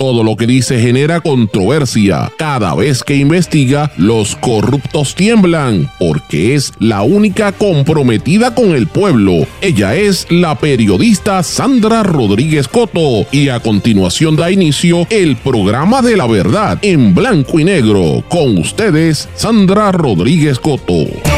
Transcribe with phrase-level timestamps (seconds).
[0.00, 2.32] Todo lo que dice genera controversia.
[2.38, 9.46] Cada vez que investiga, los corruptos tiemblan, porque es la única comprometida con el pueblo.
[9.60, 16.16] Ella es la periodista Sandra Rodríguez Coto y a continuación da inicio el programa de
[16.16, 18.24] la verdad en blanco y negro.
[18.30, 21.29] Con ustedes, Sandra Rodríguez Coto.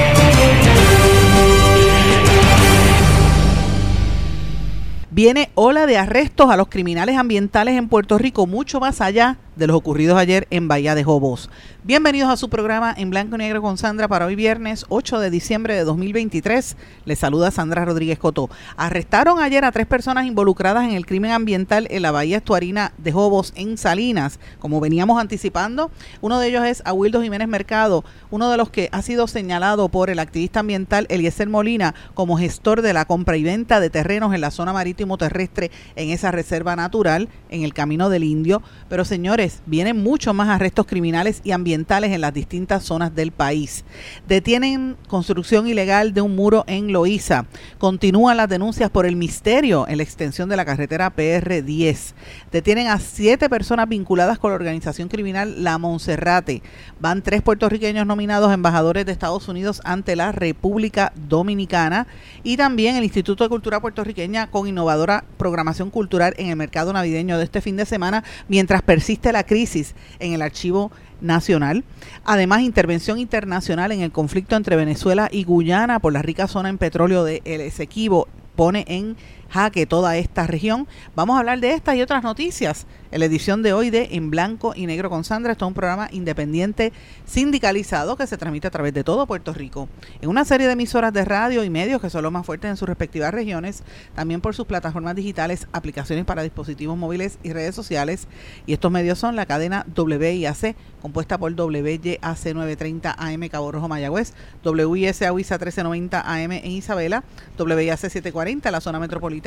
[5.15, 9.66] Viene ola de arrestos a los criminales ambientales en Puerto Rico, mucho más allá de
[9.66, 11.51] los ocurridos ayer en Bahía de Jobos.
[11.84, 15.30] Bienvenidos a su programa en blanco y negro con Sandra para hoy viernes 8 de
[15.30, 16.77] diciembre de 2023.
[17.05, 18.48] Les saluda Sandra Rodríguez Coto.
[18.77, 23.12] Arrestaron ayer a tres personas involucradas en el crimen ambiental en la Bahía Estuarina de
[23.12, 25.91] Jobos en Salinas, como veníamos anticipando.
[26.20, 30.09] Uno de ellos es Aguildo Jiménez Mercado, uno de los que ha sido señalado por
[30.09, 34.41] el activista ambiental Eliezer Molina como gestor de la compra y venta de terrenos en
[34.41, 38.62] la zona marítimo terrestre en esa reserva natural en el Camino del Indio.
[38.89, 43.84] Pero señores, vienen muchos más arrestos criminales y ambientales en las distintas zonas del país.
[44.28, 47.47] Detienen construcción ilegal de un muro en Loíza.
[47.78, 52.14] Continúan las denuncias por el misterio en la extensión de la carretera PR10.
[52.50, 56.62] Detienen a siete personas vinculadas con la organización criminal La Monserrate.
[57.00, 62.06] Van tres puertorriqueños nominados embajadores de Estados Unidos ante la República Dominicana
[62.42, 67.39] y también el Instituto de Cultura Puertorriqueña con innovadora programación cultural en el mercado navideño
[67.39, 71.84] de este fin de semana, mientras persiste la crisis en el archivo nacional.
[72.25, 76.78] Además, intervención internacional en el conflicto entre Venezuela y Guyana por la rica zona en
[76.78, 79.16] petróleo de El Esequibo pone en
[79.53, 80.89] jaque toda esta región.
[81.14, 84.31] Vamos a hablar de estas y otras noticias en la edición de hoy de En
[84.31, 85.53] Blanco y Negro con Sandra.
[85.53, 86.92] Esto es un programa independiente
[87.27, 89.91] sindicalizado que se transmite a través de todo Puerto Rico.
[90.23, 92.77] En una serie de emisoras de radio y medios que son los más fuertes en
[92.78, 93.83] sus respectivas regiones,
[94.14, 98.28] también por sus plataformas digitales, aplicaciones para dispositivos móviles y redes sociales.
[98.67, 104.33] Y estos medios son la cadena WIAC, compuesta por WYAC 930 AM Cabo Rojo Mayagüez,
[104.64, 107.24] WISA WISA 1390 AM en Isabela,
[107.58, 109.42] WIAC 740 la zona metropolitana.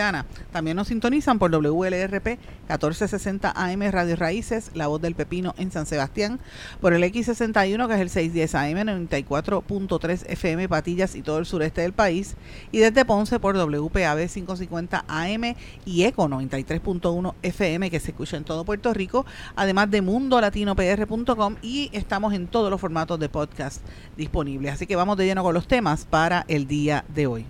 [0.52, 2.28] También nos sintonizan por WLRP
[2.68, 6.40] 1460 AM Radio Raíces, La Voz del Pepino en San Sebastián,
[6.82, 11.82] por el X61 que es el 610 AM 94.3 FM Patillas y todo el sureste
[11.82, 12.36] del país,
[12.74, 15.56] y desde Ponce por WPAB 550 AM
[15.86, 21.90] y ECO 93.1 FM que se escucha en todo Puerto Rico, además de mundolatinopr.com y
[21.94, 23.82] estamos en todos los formatos de podcast
[24.18, 24.74] disponibles.
[24.74, 27.46] Así que vamos de lleno con los temas para el día de hoy.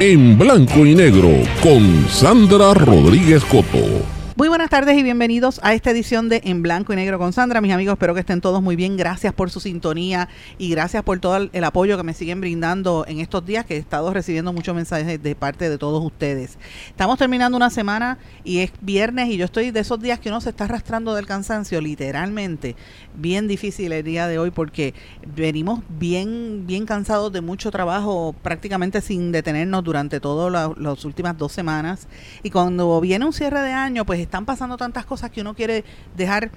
[0.00, 1.28] En blanco y negro
[1.62, 4.19] con Sandra Rodríguez Coto.
[4.40, 7.60] Muy buenas tardes y bienvenidos a esta edición de En Blanco y Negro con Sandra.
[7.60, 8.96] Mis amigos, espero que estén todos muy bien.
[8.96, 13.20] Gracias por su sintonía y gracias por todo el apoyo que me siguen brindando en
[13.20, 16.56] estos días que he estado recibiendo muchos mensajes de parte de todos ustedes.
[16.88, 20.40] Estamos terminando una semana y es viernes y yo estoy de esos días que uno
[20.40, 22.76] se está arrastrando del cansancio, literalmente.
[23.14, 24.94] Bien difícil el día de hoy porque
[25.36, 31.52] venimos bien, bien cansados de mucho trabajo, prácticamente sin detenernos durante todas las últimas dos
[31.52, 32.08] semanas.
[32.42, 35.84] Y cuando viene un cierre de año, pues están pasando tantas cosas que uno quiere
[36.16, 36.52] dejar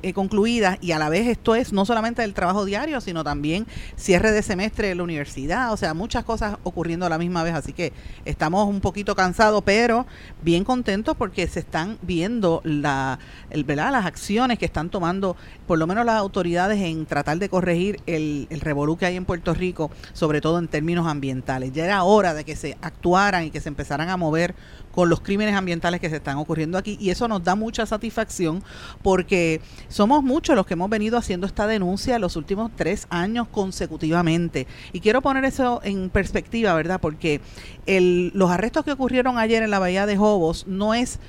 [0.00, 3.66] eh, concluidas y a la vez esto es no solamente el trabajo diario, sino también
[3.96, 7.54] cierre de semestre de la universidad, o sea, muchas cosas ocurriendo a la misma vez,
[7.54, 7.92] así que
[8.24, 10.06] estamos un poquito cansados, pero
[10.40, 13.18] bien contentos porque se están viendo la,
[13.50, 15.36] el, las acciones que están tomando
[15.66, 19.24] por lo menos las autoridades en tratar de corregir el, el revolú que hay en
[19.24, 21.72] Puerto Rico, sobre todo en términos ambientales.
[21.72, 24.54] Ya era hora de que se actuaran y que se empezaran a mover
[24.98, 28.64] con los crímenes ambientales que se están ocurriendo aquí y eso nos da mucha satisfacción
[29.00, 34.66] porque somos muchos los que hemos venido haciendo esta denuncia los últimos tres años consecutivamente
[34.92, 37.00] y quiero poner eso en perspectiva, ¿verdad?
[37.00, 37.40] Porque
[37.86, 41.20] el, los arrestos que ocurrieron ayer en la bahía de Jobos no es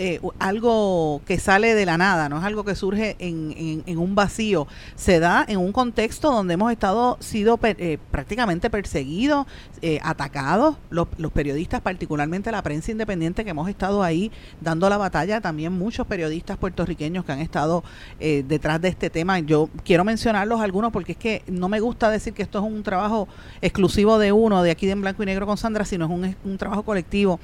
[0.00, 4.14] eh, algo que sale de la nada, no es algo que surge en, en, un
[4.14, 9.48] vacío, se da en un contexto donde hemos estado sido eh, prácticamente perseguidos,
[9.82, 14.98] eh, atacados, los, los, periodistas, particularmente la prensa independiente que hemos estado ahí dando la
[14.98, 17.82] batalla, también muchos periodistas puertorriqueños que han estado
[18.18, 19.40] detrás de este tema.
[19.40, 22.84] Yo quiero mencionarlos algunos porque es que no me gusta decir que esto es un
[22.84, 23.26] trabajo
[23.60, 26.36] exclusivo de uno, de aquí de en blanco y negro con Sandra, sino es un,
[26.44, 27.40] un trabajo colectivo.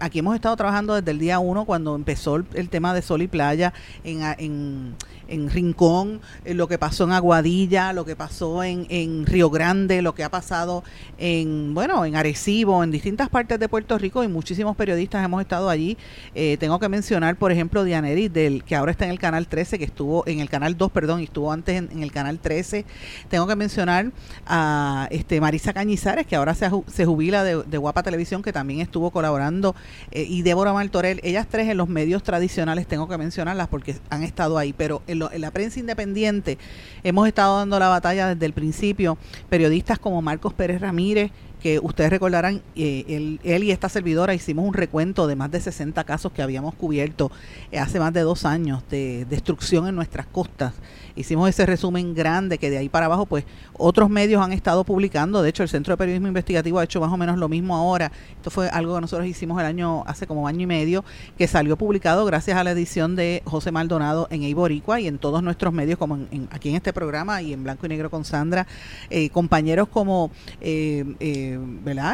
[0.00, 3.28] aquí hemos estado trabajando desde el día uno cuando empezó el, tema de sol y
[3.28, 3.72] playa
[4.04, 4.94] en, en,
[5.28, 10.02] en Rincón, eh, lo que pasó en Aguadilla, lo que pasó en, en Río Grande,
[10.02, 10.84] lo que ha pasado
[11.18, 15.70] en, bueno, en Arecibo, en distintas partes de Puerto Rico y muchísimos periodistas hemos estado
[15.70, 15.96] allí.
[16.34, 19.78] Eh, tengo que mencionar, por ejemplo, Dianeri, del, que ahora está en el canal 13,
[19.78, 22.84] que estuvo en el canal 2, perdón, y estuvo antes en, el canal 13.
[23.28, 24.12] Tengo que mencionar
[24.46, 29.10] a este Marisa Cañizares, que ahora se, se jubila de, Guapa Televisión, que también estuvo
[29.10, 29.74] colaborando,
[30.10, 33.96] eh, y Débora Martorell, ellas tres en los los medios tradicionales, tengo que mencionarlas porque
[34.08, 36.56] han estado ahí, pero en, en la prensa independiente
[37.02, 39.18] hemos estado dando la batalla desde el principio.
[39.48, 41.32] Periodistas como Marcos Pérez Ramírez,
[41.62, 46.02] que ustedes recordarán, eh, él, y esta servidora hicimos un recuento de más de 60
[46.02, 47.30] casos que habíamos cubierto
[47.70, 50.74] eh, hace más de dos años de destrucción en nuestras costas.
[51.14, 53.44] Hicimos ese resumen grande que de ahí para abajo, pues
[53.74, 55.42] otros medios han estado publicando.
[55.42, 58.10] De hecho, el Centro de Periodismo Investigativo ha hecho más o menos lo mismo ahora.
[58.34, 61.04] Esto fue algo que nosotros hicimos el año, hace como año y medio,
[61.36, 65.42] que salió publicado gracias a la edición de José Maldonado en Eiboricua y en todos
[65.42, 68.66] nuestros medios, como en, aquí en este programa y en Blanco y Negro con Sandra.
[69.10, 70.30] Eh, compañeros como
[70.60, 71.51] eh,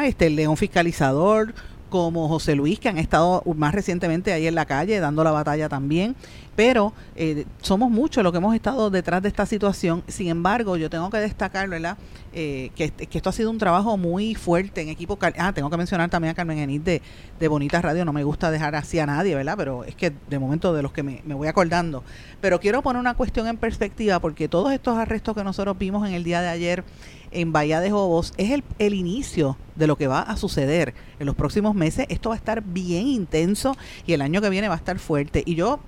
[0.05, 1.53] Este, el León Fiscalizador,
[1.89, 5.67] como José Luis, que han estado más recientemente ahí en la calle dando la batalla
[5.69, 6.15] también.
[6.55, 10.03] Pero eh, somos muchos los que hemos estado detrás de esta situación.
[10.07, 11.97] Sin embargo, yo tengo que destacar, ¿verdad?
[12.33, 15.17] Eh, que, esto ha sido un trabajo muy fuerte en equipo.
[15.37, 17.01] Ah, tengo que mencionar también a Carmen Enid de,
[17.39, 18.03] de Bonita Radio.
[18.03, 19.55] No me gusta dejar así a nadie, ¿verdad?
[19.57, 22.03] Pero es que de momento de los que me, me voy acordando.
[22.41, 26.13] Pero quiero poner una cuestión en perspectiva porque todos estos arrestos que nosotros vimos en
[26.13, 26.83] el día de ayer
[27.31, 31.25] en Bahía de Jobos es el, el, inicio de lo que va a suceder en
[31.25, 32.05] los próximos meses.
[32.09, 35.43] Esto va a estar bien intenso y el año que viene va a estar fuerte.
[35.45, 35.79] Y yo,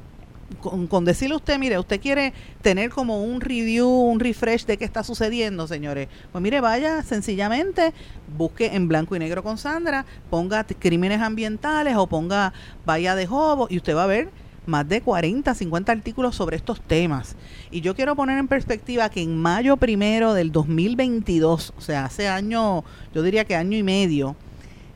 [0.59, 4.85] con, decirle a usted, mire, usted quiere tener como un review, un refresh de qué
[4.85, 6.07] está sucediendo, señores.
[6.31, 7.93] Pues mire, vaya sencillamente,
[8.38, 12.53] busque en blanco y negro con Sandra, ponga crímenes ambientales o ponga
[12.85, 14.29] Bahía de Jobos y usted va a ver
[14.71, 17.35] más de 40, 50 artículos sobre estos temas.
[17.69, 22.27] Y yo quiero poner en perspectiva que en mayo primero del 2022, o sea, hace
[22.27, 22.83] año,
[23.13, 24.35] yo diría que año y medio,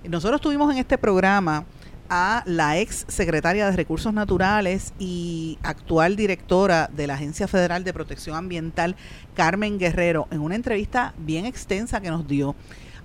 [0.04, 1.66] nosotros tuvimos en este programa
[2.10, 7.94] a la ex secretaria de Recursos Naturales y actual directora de la Agencia Federal de
[7.94, 8.96] Protección Ambiental,
[9.34, 12.56] Carmen Guerrero, en una entrevista bien extensa que nos dio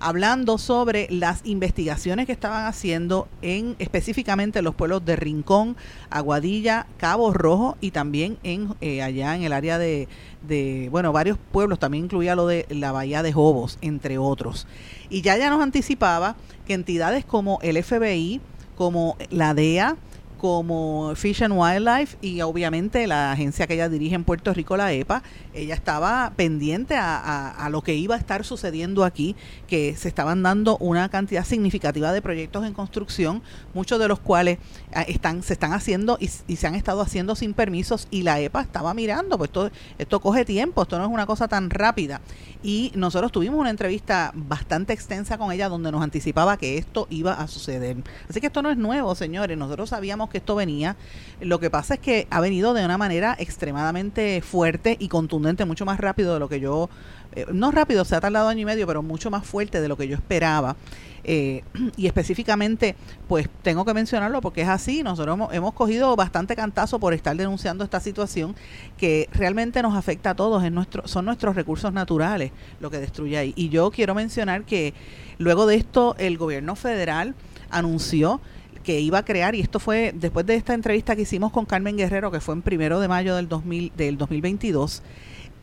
[0.01, 5.77] hablando sobre las investigaciones que estaban haciendo en específicamente los pueblos de Rincón,
[6.09, 10.07] Aguadilla, Cabo Rojo y también en eh, allá en el área de,
[10.47, 14.67] de, bueno, varios pueblos, también incluía lo de la Bahía de Jobos, entre otros.
[15.09, 18.41] Y ya ya nos anticipaba que entidades como el FBI,
[18.75, 19.95] como la DEA,
[20.41, 24.91] como Fish and Wildlife y obviamente la agencia que ella dirige en Puerto Rico, la
[24.91, 25.21] EPA,
[25.53, 29.35] ella estaba pendiente a, lo que iba a estar sucediendo aquí,
[29.67, 33.43] que se estaban dando una cantidad significativa de proyectos en construcción,
[33.75, 34.57] muchos de los cuales
[34.95, 38.61] ah, están, se están haciendo y, se han estado haciendo sin permisos y la EPA
[38.61, 42.19] estaba mirando, pues esto, esto coge tiempo, esto no es una cosa tan rápida.
[42.63, 47.33] Y nosotros tuvimos una entrevista bastante extensa con ella donde nos anticipaba que esto iba
[47.33, 47.97] a suceder.
[48.27, 50.95] Así que esto no es nuevo, señores, nosotros sabíamos que esto venía.
[51.39, 55.85] Lo que pasa es que ha venido de una manera extremadamente fuerte y contundente, mucho
[55.85, 56.89] más rápido de lo que yo,
[57.33, 59.97] eh, no rápido, se ha tardado año y medio, pero mucho más fuerte de lo
[59.97, 60.75] que yo esperaba.
[61.23, 61.63] Eh,
[61.97, 62.95] y específicamente,
[63.27, 67.83] pues tengo que mencionarlo porque es así, nosotros hemos, cogido bastante cantazo por estar denunciando
[67.83, 68.55] esta situación
[68.97, 73.37] que realmente nos afecta a todos, en nuestro, son nuestros recursos naturales lo que destruye
[73.37, 73.53] ahí.
[73.55, 74.93] Y yo quiero mencionar que
[75.37, 77.35] luego de esto el gobierno federal
[77.69, 78.41] anunció
[78.83, 81.97] que iba a crear, y esto fue después de esta entrevista que hicimos con Carmen
[81.97, 85.03] Guerrero, que fue en primero de mayo del, 2000, del 2022,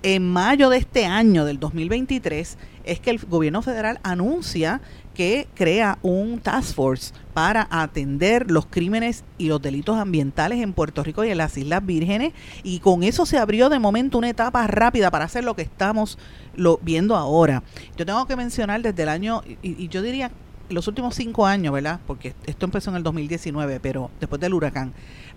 [0.03, 4.81] en mayo de este año, del 2023, es que el gobierno federal anuncia
[5.12, 11.03] que crea un task force para atender los crímenes y los delitos ambientales en Puerto
[11.03, 12.32] Rico y en las Islas Vírgenes
[12.62, 16.19] y con eso se abrió de momento una etapa rápida para hacer lo que estamos
[16.54, 17.64] lo, viendo ahora.
[17.97, 20.31] Yo tengo que mencionar desde el año, y, y yo diría
[20.68, 22.00] los últimos cinco años, ¿verdad?
[22.06, 24.92] Porque esto empezó en el 2019, pero después del huracán.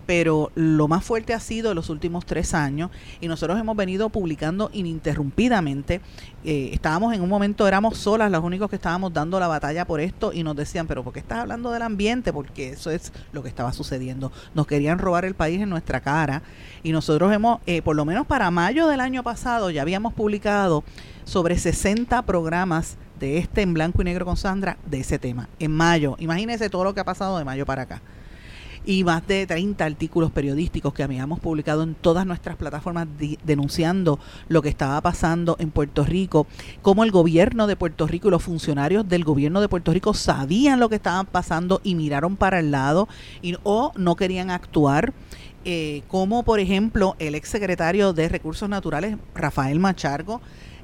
[0.05, 2.89] Pero lo más fuerte ha sido los últimos tres años
[3.21, 6.01] y nosotros hemos venido publicando ininterrumpidamente.
[6.43, 10.01] Eh, estábamos en un momento, éramos solas los únicos que estábamos dando la batalla por
[10.01, 12.33] esto y nos decían, pero ¿por qué estás hablando del ambiente?
[12.33, 14.31] Porque eso es lo que estaba sucediendo.
[14.55, 16.41] Nos querían robar el país en nuestra cara
[16.83, 20.83] y nosotros hemos, eh, por lo menos para mayo del año pasado, ya habíamos publicado
[21.23, 25.47] sobre 60 programas de este en blanco y negro con Sandra de ese tema.
[25.59, 28.01] En mayo, imagínense todo lo que ha pasado de mayo para acá.
[28.83, 33.07] Y más de 30 artículos periodísticos que habíamos publicado en todas nuestras plataformas
[33.43, 36.47] denunciando lo que estaba pasando en Puerto Rico,
[36.81, 40.79] cómo el gobierno de Puerto Rico y los funcionarios del gobierno de Puerto Rico sabían
[40.79, 43.07] lo que estaba pasando y miraron para el lado
[43.43, 45.13] y, o no querían actuar.
[45.63, 50.41] Eh, como por ejemplo el exsecretario de Recursos Naturales, Rafael Machargo,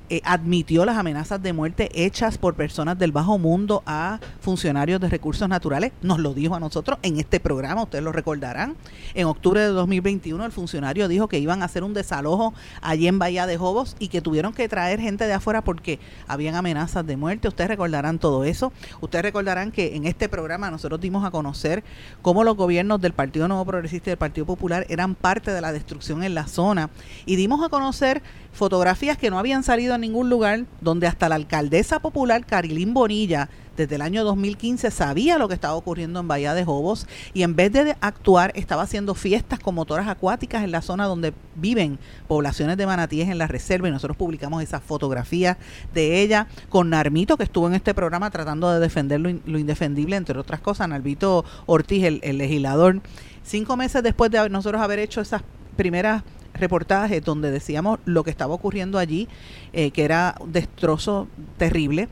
[0.09, 5.09] eh, admitió las amenazas de muerte hechas por personas del bajo mundo a funcionarios de
[5.09, 5.91] recursos naturales.
[6.01, 8.77] Nos lo dijo a nosotros en este programa, ustedes lo recordarán.
[9.15, 13.19] En octubre de 2021 el funcionario dijo que iban a hacer un desalojo allí en
[13.19, 17.17] Bahía de Jobos y que tuvieron que traer gente de afuera porque habían amenazas de
[17.17, 17.49] muerte.
[17.49, 18.71] Ustedes recordarán todo eso.
[19.01, 21.83] Ustedes recordarán que en este programa nosotros dimos a conocer
[22.21, 25.73] cómo los gobiernos del Partido Nuevo Progresista y del Partido Popular eran parte de la
[25.73, 26.89] destrucción en la zona
[27.25, 28.21] y dimos a conocer
[28.53, 33.95] fotografías que no habían salido ningún lugar, donde hasta la alcaldesa popular Carilín Bonilla desde
[33.95, 37.71] el año 2015 sabía lo que estaba ocurriendo en Bahía de Jobos y en vez
[37.71, 42.87] de actuar estaba haciendo fiestas con motoras acuáticas en la zona donde viven poblaciones de
[42.87, 45.57] manatíes en la reserva y nosotros publicamos esas fotografías
[45.93, 50.39] de ella con Narmito que estuvo en este programa tratando de defender lo, indefendible entre
[50.39, 53.01] otras cosas, Narmito Ortiz, el, el legislador.
[53.43, 55.43] Cinco meses después de nosotros haber hecho esas
[55.77, 56.23] primeras
[56.57, 59.27] reportaje donde decíamos lo que estaba ocurriendo allí,
[59.73, 62.09] eh, que era destrozo terrible.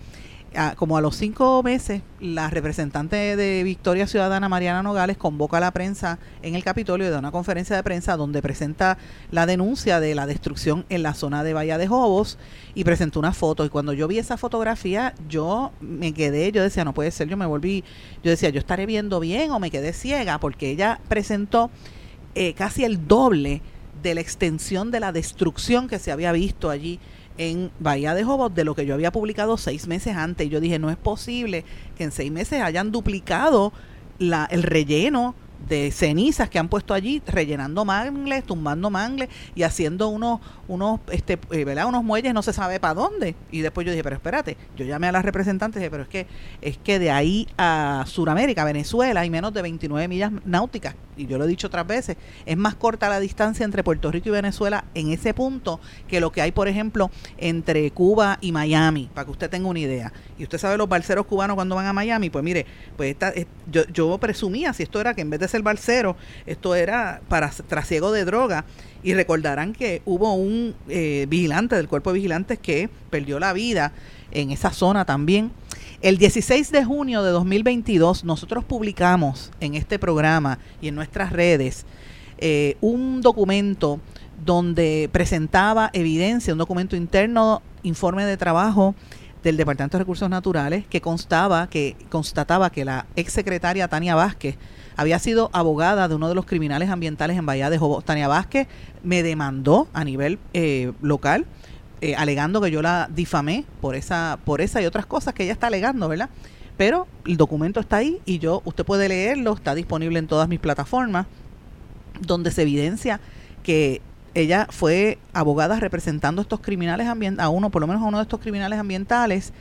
[0.77, 5.71] como a los cinco meses, la representante de Victoria Ciudadana, Mariana Nogales, convoca a la
[5.71, 8.97] prensa en el Capitolio y da una conferencia de prensa donde presenta
[9.31, 12.37] la denuncia de la destrucción en la zona de Bahía de Jobos
[12.73, 13.65] y presentó una foto.
[13.65, 17.35] Y cuando yo vi esa fotografía, yo me quedé, yo decía, no puede ser, yo
[17.35, 17.83] me volví,
[18.23, 21.69] yo decía, yo estaré viendo bien o me quedé ciega, porque ella presentó
[22.37, 23.61] eh, casi el doble
[24.05, 26.99] de la extensión de la destrucción que se había visto allí
[27.39, 30.47] en Bahía de Jobos de lo que yo había publicado seis meses antes.
[30.47, 31.65] Yo dije, no es posible
[31.97, 33.73] que en seis meses hayan duplicado
[34.19, 35.33] la, el relleno
[35.67, 41.39] de cenizas que han puesto allí, rellenando mangles, tumbando mangles y haciendo unos, unos, este,
[41.51, 41.87] eh, ¿verdad?
[41.87, 43.35] unos muelles no se sabe para dónde.
[43.51, 46.09] Y después yo dije, pero espérate, yo llamé a las representantes y dije, pero es
[46.09, 46.27] que,
[46.61, 50.95] es que de ahí a Sudamérica, Venezuela, hay menos de 29 millas náuticas.
[51.17, 54.29] Y yo lo he dicho otras veces, es más corta la distancia entre Puerto Rico
[54.29, 59.09] y Venezuela en ese punto que lo que hay, por ejemplo, entre Cuba y Miami,
[59.13, 60.11] para que usted tenga una idea.
[60.37, 62.65] Y usted sabe los balseros cubanos cuando van a Miami, pues mire,
[62.97, 63.33] pues esta,
[63.71, 67.49] yo, yo presumía si esto era que en vez de ser balsero, esto era para
[67.49, 68.65] trasiego de droga.
[69.05, 73.93] Y recordarán que hubo un eh, vigilante del cuerpo de vigilantes que perdió la vida
[74.31, 75.51] en esa zona también.
[76.01, 81.85] El 16 de junio de 2022 nosotros publicamos en este programa y en nuestras redes
[82.39, 83.99] eh, un documento
[84.43, 88.95] donde presentaba evidencia, un documento interno, informe de trabajo
[89.45, 94.57] del Departamento de Recursos Naturales que constaba que constataba que la exsecretaria Tania Vázquez
[94.97, 98.03] había sido abogada de uno de los criminales ambientales en Bahía de Jobos.
[98.03, 98.67] Tania Vázquez
[99.03, 101.45] me demandó a nivel eh, local,
[102.01, 105.53] eh, alegando que yo la difamé por esa, por esa y otras cosas que ella
[105.53, 106.29] está alegando, ¿verdad?
[106.75, 110.59] Pero el documento está ahí y yo, usted puede leerlo, está disponible en todas mis
[110.59, 111.27] plataformas,
[112.19, 113.19] donde se evidencia
[113.61, 114.01] que
[114.35, 118.23] ella fue abogada representando a estos criminales a uno, por lo menos a uno de
[118.23, 119.53] estos criminales ambientales,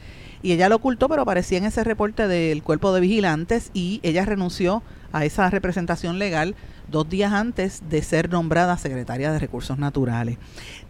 [0.43, 4.27] y ella lo ocultó, pero aparecía en ese reporte del cuerpo de vigilantes y ella
[4.27, 6.55] renunció a esa representación legal
[6.91, 10.39] dos días antes de ser nombrada secretaria de Recursos Naturales.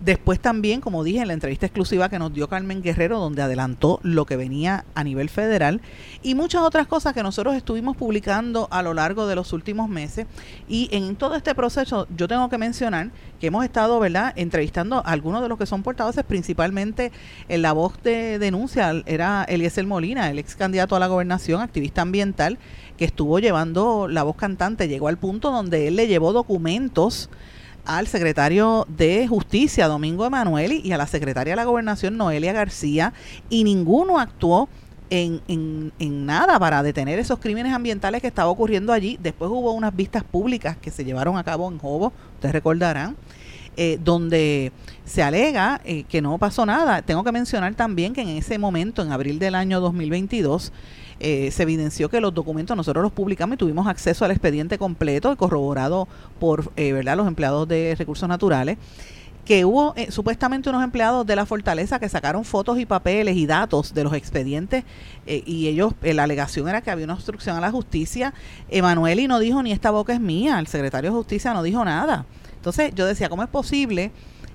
[0.01, 4.01] Después también, como dije en la entrevista exclusiva que nos dio Carmen Guerrero, donde adelantó
[4.03, 5.81] lo que venía a nivel federal
[6.23, 10.27] y muchas otras cosas que nosotros estuvimos publicando a lo largo de los últimos meses.
[10.69, 13.11] Y en todo este proceso yo tengo que mencionar
[13.41, 17.13] que hemos estado, ¿verdad?, entrevistando a algunos de los que son portavoces, principalmente
[17.49, 22.03] en la voz de denuncia era Eliezer Molina, el ex candidato a la gobernación, activista
[22.03, 22.59] ambiental,
[22.97, 27.29] que estuvo llevando la voz cantante, llegó al punto donde él le llevó documentos
[27.85, 33.13] al secretario de Justicia, Domingo Emanueli, y a la secretaria de la Gobernación, Noelia García,
[33.51, 34.69] y ninguno actuó
[35.11, 39.19] en, en, en, nada para detener esos crímenes ambientales que estaba ocurriendo allí.
[39.23, 43.17] Después hubo unas vistas públicas que se llevaron a cabo en Jobo, ustedes recordarán,
[43.77, 44.73] eh, donde
[45.05, 47.03] se alega eh, que no pasó nada.
[47.03, 50.73] Tengo que mencionar también que en ese momento, en abril del año 2022,
[51.21, 55.33] eh, se evidenció que los documentos nosotros los publicamos y tuvimos acceso al expediente completo
[55.33, 56.09] y corroborado
[56.41, 57.17] por eh, ¿verdad?
[57.17, 58.79] los empleados de recursos naturales
[59.45, 63.45] que hubo eh, supuestamente unos empleados de la fortaleza que sacaron fotos y papeles y
[63.45, 64.85] datos de los expedientes
[65.27, 68.33] y ellos, la alegación era que había una obstrucción a la justicia.
[68.71, 72.25] Emanueli no dijo ni esta boca es mía, el secretario de justicia no dijo nada.
[72.57, 74.13] Entonces yo decía, ¿cómo es posible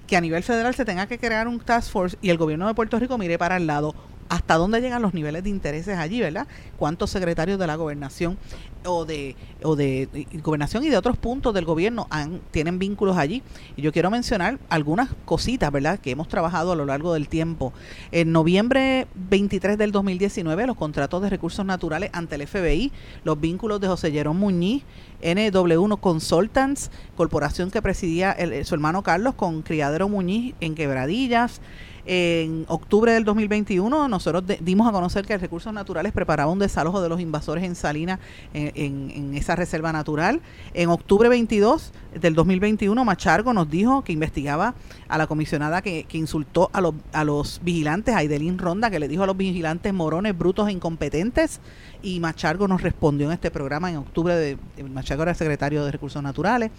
[0.08, 2.74] que a nivel federal se tenga que crear un task force y el gobierno de
[2.74, 3.94] Puerto Rico mire para el lado?
[4.30, 6.48] Hasta dónde llegan los niveles de intereses allí, ¿verdad?
[6.78, 8.38] ¿Cuántos secretarios de la gobernación
[8.86, 9.36] o de,
[10.42, 13.42] gobernación y de otros puntos del gobierno han, tienen vínculos allí?
[13.76, 17.74] Y yo quiero mencionar algunas cositas, ¿verdad?, que hemos trabajado a lo largo del tiempo.
[18.12, 22.92] En noviembre 23 del 2019, los contratos de recursos naturales ante el FBI,
[23.24, 24.84] los vínculos de José Jerón Muñiz,
[25.24, 31.62] NW1 Consultants, corporación que presidía su hermano Carlos con Criadero Muñiz en Quebradillas,
[32.12, 37.08] En octubre del 2021 nosotros dimos a conocer que Recursos Naturales preparaba un desalojo de
[37.08, 38.20] los invasores en Salinas
[38.52, 40.42] en, esa reserva natural.
[40.74, 44.74] En octubre 22 del 2021 Machargo nos dijo que investigaba
[45.08, 46.82] a la comisionada que, insultó a
[47.24, 48.22] los, vigilantes, a
[48.58, 51.62] Ronda, que le dijo a los vigilantes morones, brutos e incompetentes
[52.02, 56.24] y Machargo nos respondió en este programa en octubre, de, Machargo era secretario de Recursos
[56.24, 56.72] Naturales.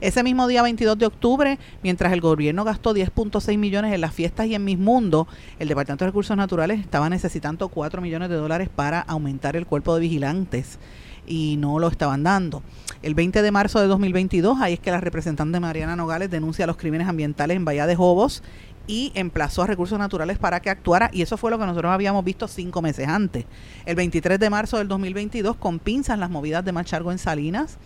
[0.00, 4.46] Ese mismo día 22 de octubre, mientras el gobierno gastó 10.6 millones en las fiestas
[4.46, 5.26] y en Mis Mundo,
[5.58, 9.94] el Departamento de Recursos Naturales estaba necesitando 4 millones de dólares para aumentar el cuerpo
[9.94, 10.78] de vigilantes
[11.26, 12.62] y no lo estaban dando.
[13.02, 16.76] El 20 de marzo de 2022, ahí es que la representante Mariana Nogales denuncia los
[16.76, 18.42] crímenes ambientales en Bahía de Jobos
[18.88, 22.24] y emplazó a Recursos Naturales para que actuara y eso fue lo que nosotros habíamos
[22.24, 23.44] visto cinco meses antes.
[23.84, 27.76] El 23 de marzo del 2022 con pinzas las movidas de Machargo en Salinas.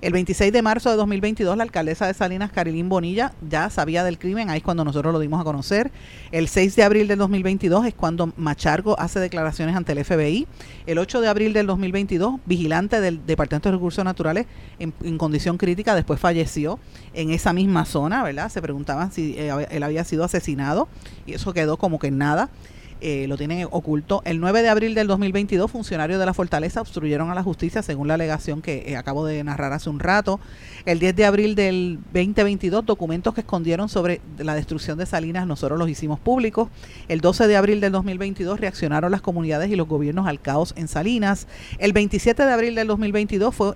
[0.00, 4.18] El 26 de marzo de 2022 la alcaldesa de Salinas, Carilín Bonilla, ya sabía del
[4.18, 5.90] crimen, ahí es cuando nosotros lo dimos a conocer.
[6.30, 10.46] El 6 de abril del 2022 es cuando Machargo hace declaraciones ante el FBI.
[10.86, 14.46] El 8 de abril del 2022, vigilante del Departamento de Recursos Naturales
[14.78, 16.78] en, condición crítica, después falleció
[17.14, 18.48] en esa misma zona, ¿verdad?
[18.48, 20.51] Se preguntaban si eh, él había sido asesinado
[21.26, 22.50] y eso quedó como que nada.
[23.04, 24.22] Eh, lo tienen oculto.
[24.24, 28.06] El 9 de abril del 2022, funcionarios de la fortaleza obstruyeron a la justicia, según
[28.06, 30.38] la alegación que eh, acabo de narrar hace un rato.
[30.86, 35.80] El 10 de abril del 2022, documentos que escondieron sobre la destrucción de Salinas, nosotros
[35.80, 36.68] los hicimos públicos.
[37.08, 40.86] El 12 de abril del 2022, reaccionaron las comunidades y los gobiernos al caos en
[40.86, 41.48] Salinas.
[41.78, 43.74] El 27 de abril del 2022, fue,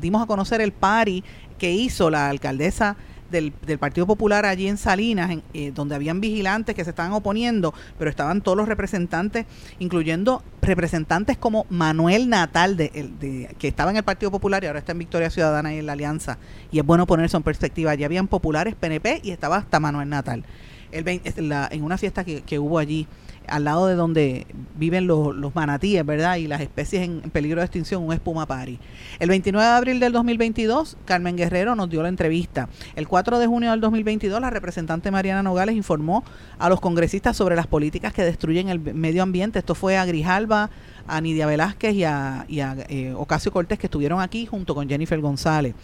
[0.00, 1.24] dimos a conocer el PARI
[1.58, 2.96] que hizo la alcaldesa
[3.30, 8.10] del, Partido Popular allí en Salinas, eh, donde habían vigilantes que se estaban oponiendo, pero
[8.10, 9.46] estaban todos los representantes,
[9.78, 14.92] incluyendo representantes como Manuel Natal, de, que estaba en el Partido Popular y ahora está
[14.92, 16.38] en Victoria Ciudadana y en la Alianza.
[16.70, 17.92] Y es bueno ponerse en perspectiva.
[17.92, 20.44] Allí habían populares PNP y estaba hasta Manuel Natal.
[20.90, 23.06] El, en una fiesta que, que hubo allí
[23.48, 26.36] al lado de donde viven los, los manatíes, ¿verdad?
[26.36, 28.78] Y las especies en, peligro de extinción, un espuma pari.
[29.18, 32.68] El 29 de abril del 2022, Carmen Guerrero nos dio la entrevista.
[32.96, 36.24] El 4 de junio del 2022, la representante Mariana Nogales informó
[36.58, 39.58] a los congresistas sobre las políticas que destruyen el medio ambiente.
[39.58, 40.70] Esto fue a Grijalba,
[41.06, 45.74] a Nidia Velázquez y a, eh, Ocasio Cortés, que estuvieron aquí junto con Jennifer González.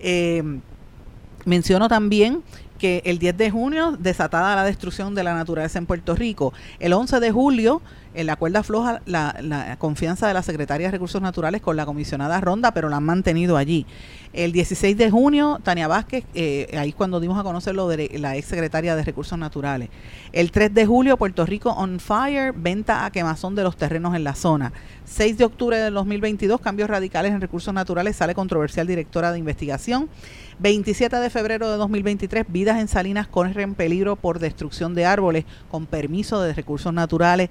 [0.00, 0.42] Eh,
[1.44, 2.42] menciono también
[2.82, 6.92] que el 10 de junio, desatada la destrucción de la naturaleza en Puerto Rico, el
[6.92, 7.80] 11 de julio,
[8.14, 12.40] en la cuerda floja la, confianza de la Secretaría de Recursos Naturales con la comisionada
[12.40, 13.86] Ronda, pero la han mantenido allí.
[14.32, 18.36] El 16 de junio, Tania Vázquez, eh, ahí cuando dimos a conocer lo de la
[18.36, 19.90] ex secretaria de Recursos Naturales.
[20.32, 24.24] El 3 de julio, Puerto Rico on fire, venta a quemazón de los terrenos en
[24.24, 24.72] la zona.
[25.04, 30.08] 6 de octubre del 2022, cambios radicales en recursos naturales, sale controversial directora de investigación.
[30.58, 35.86] 27 de febrero de 2023, vidas en Salinas corren peligro por destrucción de árboles con
[35.86, 37.50] permiso de recursos naturales.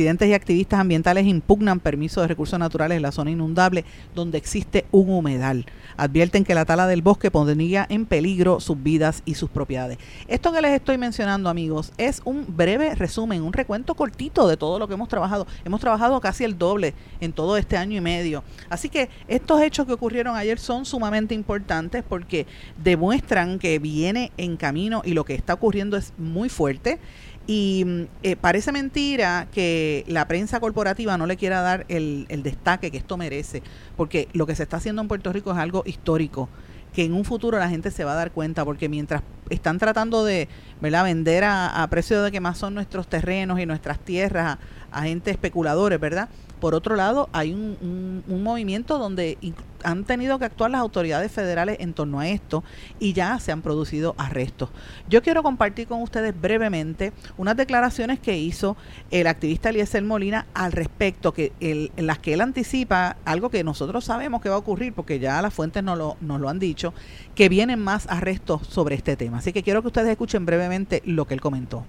[0.00, 3.84] Residentes y activistas ambientales impugnan permiso de recursos naturales en la zona inundable
[4.14, 5.66] donde existe un humedal.
[5.98, 9.98] Advierten que la tala del bosque pondría en peligro sus vidas y sus propiedades.
[10.26, 14.78] Esto que les estoy mencionando, amigos, es un breve resumen, un recuento cortito de todo
[14.78, 15.46] lo que hemos trabajado.
[15.66, 18.42] Hemos trabajado casi el doble en todo este año y medio.
[18.70, 22.46] Así que estos hechos que ocurrieron ayer son sumamente importantes porque
[22.82, 26.98] demuestran que viene en camino y lo que está ocurriendo es muy fuerte.
[27.46, 32.42] Y mm, eh, parece mentira que la prensa corporativa no le quiera dar el, el
[32.42, 33.62] destaque que esto merece,
[33.96, 36.48] porque lo que se está haciendo en Puerto Rico es algo histórico
[36.92, 40.24] que en un futuro la gente se va a dar cuenta, porque mientras están tratando
[40.24, 40.48] de
[40.80, 41.04] ¿verdad?
[41.04, 44.58] vender a, a precio de que más son nuestros terrenos y nuestras tierras
[44.92, 46.28] a, a gente especuladores, ¿verdad?
[46.60, 49.38] Por otro lado, hay un, movimiento donde
[49.82, 52.62] han tenido que actuar las autoridades federales en torno a esto
[52.98, 54.68] y ya se han producido arrestos.
[55.08, 58.76] Yo quiero compartir con ustedes brevemente unas declaraciones que hizo
[59.10, 64.04] el activista Eliezer Molina al respecto, que en las que él anticipa algo que nosotros
[64.04, 66.92] sabemos que va a ocurrir, porque ya las fuentes nos lo, nos lo han dicho,
[67.34, 69.38] que vienen más arrestos sobre este tema.
[69.38, 71.86] Así que quiero que ustedes escuchen brevemente lo que él comentó.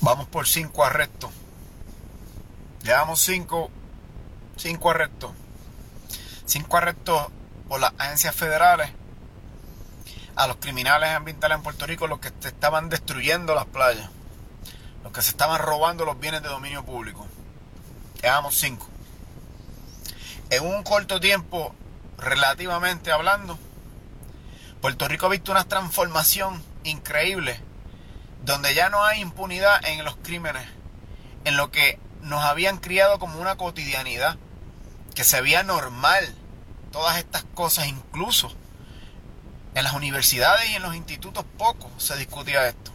[0.00, 1.30] Vamos por cinco arrestos
[2.82, 3.70] Llevamos cinco,
[4.56, 5.32] cinco arrestos.
[6.46, 7.26] Cinco arrestos
[7.68, 8.90] por las agencias federales
[10.34, 14.08] a los criminales ambientales en Puerto Rico, los que estaban destruyendo las playas,
[15.04, 17.26] los que se estaban robando los bienes de dominio público.
[18.22, 18.88] Llevamos cinco.
[20.48, 21.74] En un corto tiempo,
[22.16, 23.58] relativamente hablando,
[24.80, 27.60] Puerto Rico ha visto una transformación increíble,
[28.42, 30.66] donde ya no hay impunidad en los crímenes,
[31.44, 34.36] en lo que nos habían criado como una cotidianidad,
[35.14, 36.34] que se veía normal
[36.92, 38.52] todas estas cosas, incluso
[39.74, 42.90] en las universidades y en los institutos poco se discutía esto.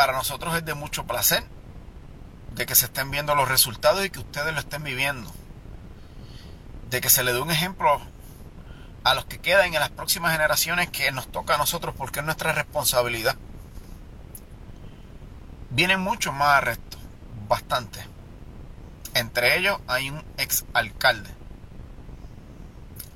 [0.00, 1.44] para nosotros es de mucho placer
[2.54, 5.30] de que se estén viendo los resultados y que ustedes lo estén viviendo.
[6.88, 8.00] De que se le dé un ejemplo
[9.04, 12.24] a los que quedan en las próximas generaciones que nos toca a nosotros porque es
[12.24, 13.36] nuestra responsabilidad.
[15.70, 17.00] Vienen muchos más arrestos,
[17.48, 18.04] bastante.
[19.14, 21.30] Entre ellos hay un ex alcalde.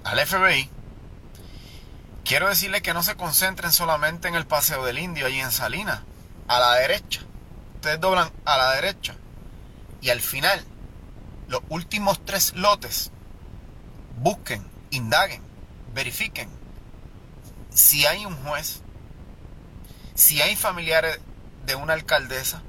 [0.04, 0.68] Al FBI,
[2.24, 6.00] quiero decirle que no se concentren solamente en el Paseo del Indio, allí en Salinas,
[6.48, 7.22] a la derecha.
[7.76, 9.14] Ustedes doblan a la derecha.
[10.00, 10.64] Y al final,
[11.48, 13.10] los últimos tres lotes,
[14.18, 15.42] busquen, indaguen,
[15.94, 16.64] verifiquen
[17.74, 18.80] si hay un juez,
[20.14, 21.18] si hay familiares
[21.66, 22.62] de una alcaldesa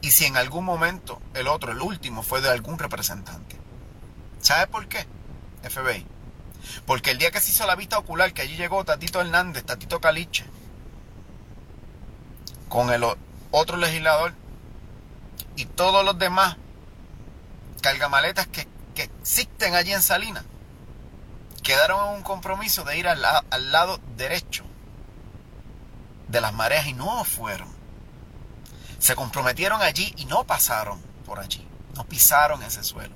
[0.00, 3.56] y si en algún momento el otro, el último, fue de algún representante.
[4.40, 5.04] ¿Sabe por qué?
[5.68, 6.06] FBI.
[6.86, 10.00] Porque el día que se hizo la vista ocular, que allí llegó Tatito Hernández, Tatito
[10.00, 10.44] Caliche,
[12.68, 13.04] con el
[13.50, 14.34] otro legislador
[15.56, 16.56] y todos los demás
[17.82, 20.44] cargamaletas que, que existen allí en Salinas,
[21.62, 24.64] quedaron en un compromiso de ir al, al lado derecho
[26.28, 27.75] de las mareas y no fueron.
[28.98, 33.14] Se comprometieron allí y no pasaron por allí, no pisaron ese suelo.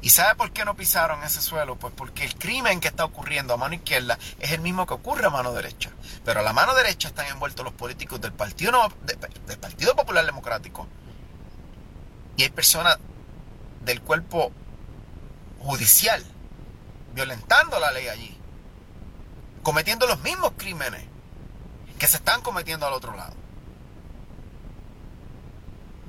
[0.00, 1.76] ¿Y sabe por qué no pisaron ese suelo?
[1.76, 5.26] Pues porque el crimen que está ocurriendo a mano izquierda es el mismo que ocurre
[5.26, 5.90] a mano derecha.
[6.24, 8.92] Pero a la mano derecha están envueltos los políticos del Partido,
[9.46, 10.86] del Partido Popular Democrático.
[12.36, 12.98] Y hay personas
[13.84, 14.52] del cuerpo
[15.58, 16.24] judicial
[17.14, 18.38] violentando la ley allí.
[19.64, 21.04] Cometiendo los mismos crímenes
[21.98, 23.34] que se están cometiendo al otro lado.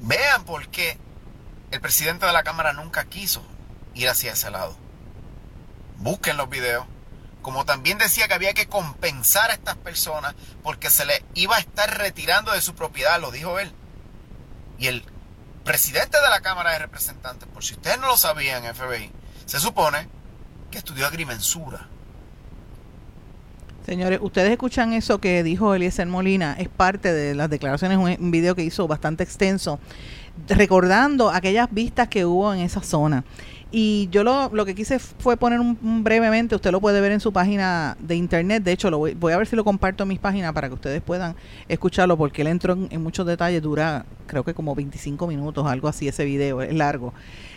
[0.01, 0.97] Vean por qué
[1.71, 3.43] el presidente de la Cámara nunca quiso
[3.93, 4.75] ir hacia ese lado.
[5.97, 6.85] Busquen los videos.
[7.41, 11.59] Como también decía que había que compensar a estas personas porque se les iba a
[11.59, 13.73] estar retirando de su propiedad, lo dijo él.
[14.77, 15.05] Y el
[15.63, 19.12] presidente de la Cámara de Representantes, por si ustedes no lo sabían, FBI,
[19.45, 20.09] se supone
[20.71, 21.88] que estudió agrimensura.
[23.89, 28.54] Señores, ustedes escuchan eso que dijo Eliezer Molina, es parte de las declaraciones, un video
[28.54, 29.80] que hizo bastante extenso,
[30.47, 33.23] recordando aquellas vistas que hubo en esa zona.
[33.71, 37.19] Y yo lo, lo que quise fue poner un, brevemente, usted lo puede ver en
[37.19, 40.10] su página de internet, de hecho lo voy, voy a ver si lo comparto en
[40.10, 41.36] mis páginas para que ustedes puedan
[41.67, 46.08] escucharlo, porque él entró en, muchos detalles, dura creo que como 25 minutos, algo así
[46.08, 47.12] ese video, es largo.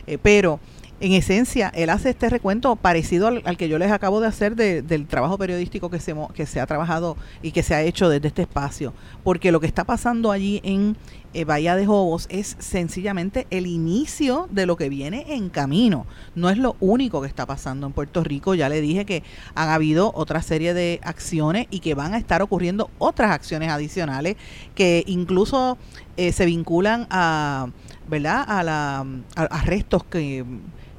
[0.06, 0.60] Eh, pero
[1.02, 5.06] en esencia, él hace este recuento parecido al, que yo les acabo de hacer del
[5.08, 8.42] trabajo periodístico que se, que se ha trabajado y que se ha hecho desde este
[8.42, 8.94] espacio.
[9.24, 10.96] Porque lo que está pasando allí en
[11.34, 16.06] eh, Bahía de Jobos es sencillamente el inicio de lo que viene en camino.
[16.36, 18.54] No es lo único que está pasando en Puerto Rico.
[18.54, 19.24] Ya le dije que
[19.56, 24.36] han habido otra serie de acciones y que van a estar ocurriendo otras acciones adicionales
[24.76, 25.78] que incluso
[26.16, 27.70] eh, se vinculan a,
[28.08, 28.44] ¿verdad?
[28.46, 29.00] A,
[29.34, 30.44] a arrestos que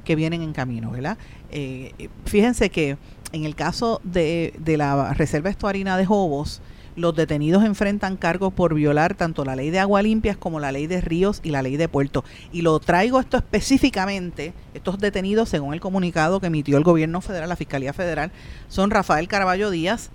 [0.04, 1.18] que vienen en camino, ¿verdad?
[1.50, 2.96] Eh, fíjense que
[3.32, 6.62] en el caso de, de la Reserva Estuarina de Jobos,
[6.96, 10.86] los detenidos enfrentan cargos por violar tanto la ley de agua limpias como la ley
[10.86, 12.24] de ríos y la ley de puertos.
[12.52, 17.48] Y lo traigo esto específicamente, estos detenidos, según el comunicado que emitió el gobierno federal,
[17.48, 18.30] la Fiscalía Federal,
[18.68, 20.10] son Rafael Caraballo Díaz,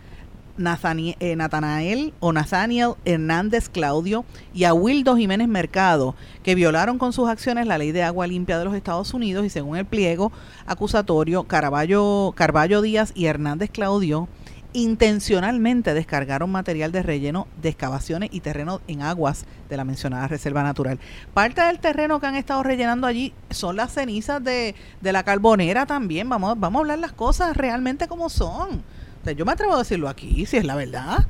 [1.19, 7.29] eh, Natanael o Nathaniel Hernández Claudio y a Wildo Jiménez Mercado, que violaron con sus
[7.29, 10.33] acciones la ley de agua limpia de los Estados Unidos y según el pliego
[10.65, 14.27] acusatorio, Caraballo, Carballo Díaz y Hernández Claudio
[14.73, 20.61] intencionalmente descargaron material de relleno de excavaciones y terreno en aguas de la mencionada reserva
[20.61, 20.99] natural.
[21.33, 25.85] Parte del terreno que han estado rellenando allí son las cenizas de, de la carbonera
[25.85, 26.27] también.
[26.29, 28.83] Vamos, vamos a hablar las cosas realmente como son
[29.35, 31.27] yo me atrevo a decirlo aquí, si es la verdad.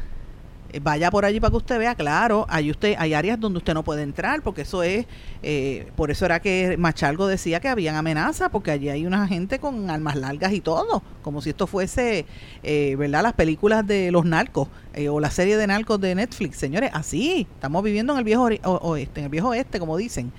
[0.71, 3.73] Eh, vaya por allí para que usted vea, claro, hay usted, hay áreas donde usted
[3.73, 5.05] no puede entrar, porque eso es,
[5.41, 9.59] eh, por eso era que Machalgo decía que habían amenazas, porque allí hay una gente
[9.59, 12.25] con armas largas y todo, como si esto fuese,
[12.63, 13.23] eh, ¿verdad?
[13.23, 14.67] Las películas de los narcos
[15.09, 19.21] o la serie de narcos de Netflix, señores, así, estamos viviendo en el viejo oeste,
[19.21, 20.31] en el viejo oeste, como dicen.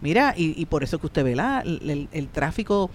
[0.00, 2.88] Mira, y, por eso que usted ve la, el tráfico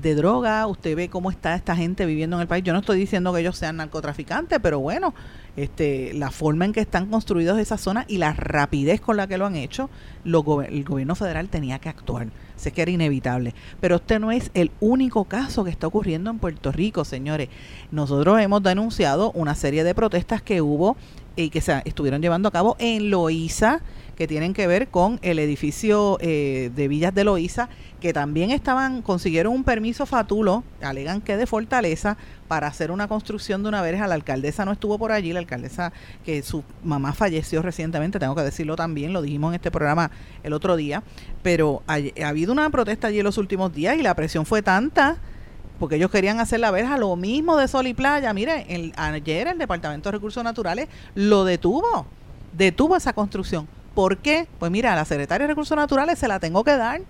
[0.00, 2.64] de droga, usted ve cómo está esta gente viviendo en el país.
[2.64, 5.14] Yo no estoy diciendo que ellos sean narcotraficantes, pero bueno,
[5.56, 9.38] este, la forma en que están construidos esas zonas y la rapidez con la que
[9.38, 9.90] lo han hecho,
[10.24, 12.28] el gobierno federal tenía que actuar.
[12.56, 13.54] Sé que era inevitable.
[13.80, 17.48] Pero este no es el único caso que está ocurriendo en Puerto Rico, señores.
[17.90, 20.96] Nosotros hemos denunciado una serie de protestas que hubo
[21.36, 23.80] y que se estuvieron llevando a cabo en Loíza,
[24.16, 27.68] que tienen que ver con el edificio eh, de Villas de Loíza,
[28.02, 32.16] que también estaban, consiguieron un permiso fatulo, alegan que de Fortaleza,
[32.48, 34.08] para hacer una construcción de una verja.
[34.08, 35.92] La alcaldesa no estuvo por allí, la alcaldesa
[36.24, 40.10] que su mamá falleció recientemente, tengo que decirlo también, lo dijimos en este programa
[40.42, 41.04] el otro día,
[41.44, 44.62] pero ha, ha habido una protesta allí en los últimos días y la presión fue
[44.62, 45.18] tanta
[45.78, 48.32] porque ellos querían hacer la verja, lo mismo de Sol y Playa.
[48.34, 52.06] Mire, el, ayer el Departamento de Recursos Naturales lo detuvo,
[52.52, 53.68] detuvo esa construcción.
[53.94, 54.48] ¿Por qué?
[54.58, 57.02] Pues mira, a la secretaria de Recursos Naturales se la tengo que dar.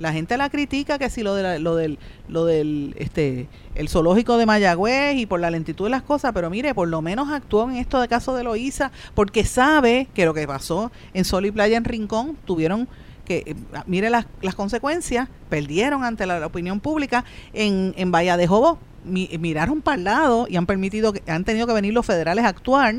[0.00, 4.38] La gente la critica que si lo, de lo del lo del este el zoológico
[4.38, 7.70] de Mayagüez y por la lentitud de las cosas, pero mire, por lo menos actuó
[7.70, 11.50] en esto de caso de Loíza porque sabe que lo que pasó en Sol y
[11.52, 12.88] Playa en Rincón tuvieron
[13.26, 13.54] que, eh,
[13.86, 19.82] mire las, las consecuencias, perdieron ante la, opinión pública en, en Bahía de Jobo, miraron
[19.82, 22.96] para el lado y han permitido, que, han tenido que venir los federales a actuar.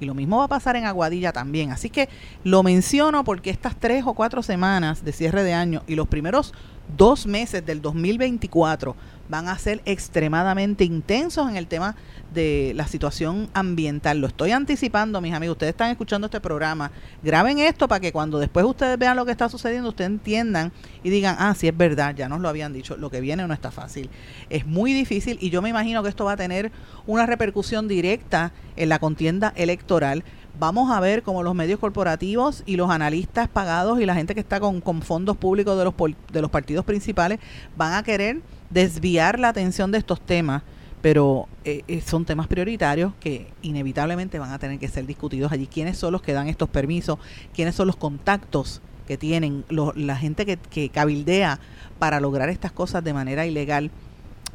[0.00, 1.70] Y lo mismo va a pasar en Aguadilla también.
[1.70, 2.08] Así que
[2.44, 6.54] lo menciono porque estas tres o cuatro semanas de cierre de año y los primeros
[6.96, 8.96] dos meses del 2024
[9.28, 11.96] van a ser extremadamente intensos en el tema
[12.32, 14.20] de la situación ambiental.
[14.20, 15.54] Lo estoy anticipando, mis amigos.
[15.54, 16.90] Ustedes están escuchando este programa.
[17.22, 21.10] Graben esto para que cuando después ustedes vean lo que está sucediendo, ustedes entiendan y
[21.10, 22.96] digan, ah, sí es verdad, ya nos lo habían dicho.
[22.96, 24.10] Lo que viene no está fácil.
[24.50, 26.72] Es muy difícil y yo me imagino que esto va a tener
[27.06, 30.24] una repercusión directa en la contienda electoral
[30.58, 34.40] vamos a ver cómo los medios corporativos y los analistas pagados y la gente que
[34.40, 35.94] está con, fondos públicos de los,
[36.32, 37.38] de los partidos principales
[37.76, 38.40] van a querer
[38.70, 40.62] desviar la atención de estos temas,
[41.00, 45.66] pero eh, eh, son temas prioritarios que inevitablemente van a tener que ser discutidos allí.
[45.66, 47.18] ¿Quiénes son los que dan estos permisos?
[47.54, 51.60] ¿Quiénes son los contactos que tienen la gente que, cabildea
[51.98, 53.90] para lograr estas cosas de manera ilegal?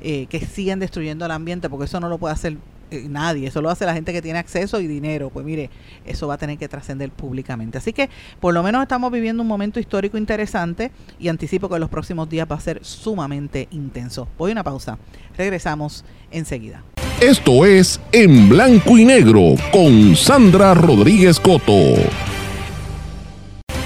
[0.05, 2.57] Eh, que siguen destruyendo el ambiente, porque eso no lo puede hacer
[2.93, 5.29] eh, nadie, eso lo hace la gente que tiene acceso y dinero.
[5.29, 5.69] Pues mire,
[6.05, 7.77] eso va a tener que trascender públicamente.
[7.77, 11.81] Así que por lo menos estamos viviendo un momento histórico interesante y anticipo que en
[11.81, 14.27] los próximos días va a ser sumamente intenso.
[14.37, 14.97] Voy a una pausa.
[15.37, 16.83] Regresamos enseguida.
[17.19, 21.95] Esto es En Blanco y Negro con Sandra Rodríguez Coto.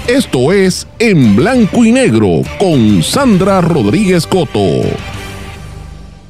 [0.08, 5.17] Esto es En Blanco y Negro con Sandra Rodríguez Coto.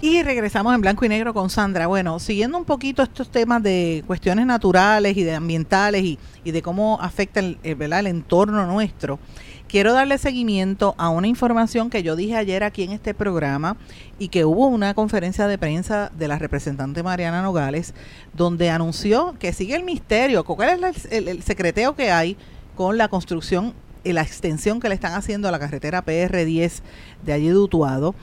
[0.01, 1.89] Y regresamos en blanco y negro con Sandra.
[1.89, 7.01] Bueno, siguiendo un poquito estos temas de cuestiones naturales y de ambientales y, de cómo
[7.03, 9.19] afecta el, el entorno nuestro,
[9.67, 13.77] quiero darle seguimiento a una información que yo dije ayer aquí en este programa
[14.21, 17.93] y que hubo una conferencia de prensa de la representante Mariana Nogales
[18.35, 22.37] donde anunció que sigue el misterio, cuál es el, el secreteo que hay
[22.77, 26.83] con la construcción y la extensión que le están haciendo a la carretera PR10
[27.25, 28.15] de allí de Utuado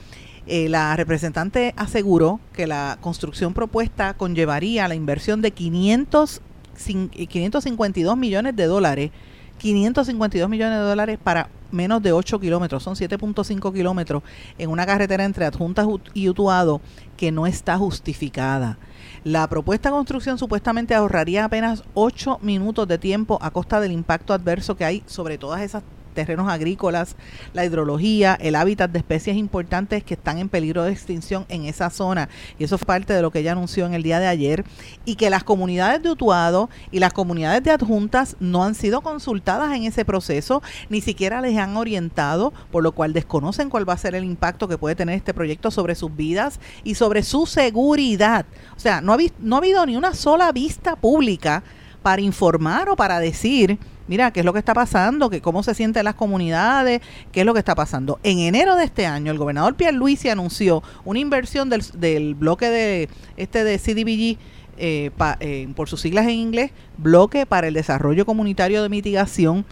[0.48, 6.42] eh, la representante aseguró que la construcción propuesta conllevaría la inversión de 500,
[6.76, 9.12] 552 millones de dólares,
[9.58, 14.22] 552 millones de dólares para menos de 8 kilómetros, son 7.5 kilómetros
[14.58, 16.80] en una carretera entre Adjuntas y Utuado
[17.18, 18.78] que no está justificada.
[19.24, 24.34] La propuesta de construcción supuestamente ahorraría apenas 8 minutos de tiempo a costa del impacto
[24.34, 25.84] adverso que hay sobre todas esas
[26.16, 27.16] terrenos agrícolas,
[27.54, 31.92] la hidrología, el hábitat de especies importantes que están en peligro de extinción en esa
[31.92, 32.30] zona.
[32.58, 34.66] Y eso fue parte de lo que ella anunció en el día de ayer.
[35.06, 39.76] Y que las comunidades de Utuado y las comunidades de adjuntas no han sido consultadas
[39.76, 43.98] en ese proceso, ni siquiera les han orientado, por lo cual desconocen cuál va a
[43.98, 48.46] ser el impacto que puede tener este proyecto sobre sus vidas y sobre su seguridad.
[48.76, 51.64] O sea, no ha, no ha habido ni una sola vista pública
[52.02, 55.30] para informar o para decir mira, ¿qué es lo que está pasando?
[55.30, 57.02] ¿Qué, ¿Cómo se sienten las comunidades?
[57.32, 58.20] ¿Qué es lo que está pasando?
[58.24, 63.10] En enero de este año, el gobernador Pierluisi anunció una inversión del, del bloque de
[63.38, 64.38] este de CDBG,
[64.78, 69.66] eh, eh, por sus siglas en inglés, Bloque para el Desarrollo Comunitario de Mitigación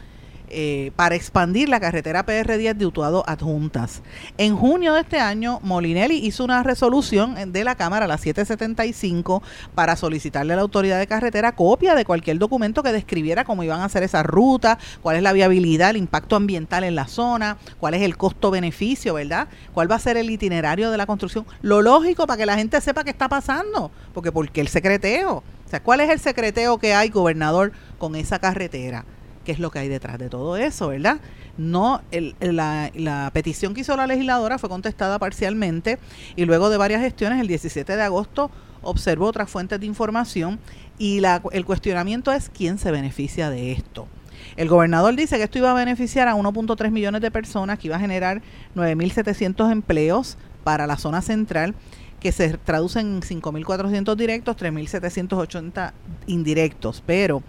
[0.56, 4.04] eh, para expandir la carretera PR10 de Utuado Adjuntas.
[4.38, 9.42] En junio de este año, Molinelli hizo una resolución de la Cámara, la 775,
[9.74, 13.82] para solicitarle a la autoridad de carretera copia de cualquier documento que describiera cómo iban
[13.82, 17.96] a hacer esa ruta, cuál es la viabilidad, el impacto ambiental en la zona, cuál
[17.96, 19.48] es el costo-beneficio, ¿verdad?
[19.74, 21.46] ¿Cuál va a ser el itinerario de la construcción?
[21.62, 25.38] Lo lógico para que la gente sepa qué está pasando, porque ¿por qué el secreteo?
[25.66, 29.06] O sea, ¿cuál es el secreteo que hay, gobernador, con esa carretera?
[29.44, 31.20] Qué es lo que hay detrás de todo eso, ¿verdad?
[31.58, 32.02] No,
[32.40, 36.00] la, la, petición que hizo la legisladora fue contestada parcialmente
[36.36, 38.50] y luego de varias gestiones, el 17 de agosto
[38.84, 40.60] observó otras fuentes de información
[40.98, 44.08] y el cuestionamiento es quién se beneficia de esto.
[44.56, 47.96] El gobernador dice que esto iba a beneficiar a 1.3 millones de personas, que iba
[47.96, 48.42] a generar
[48.76, 51.74] 9.700 empleos para la zona central,
[52.20, 55.94] que se traducen en 5.400 directos, 3.780
[56.28, 57.04] indirectos.
[57.06, 57.42] Pero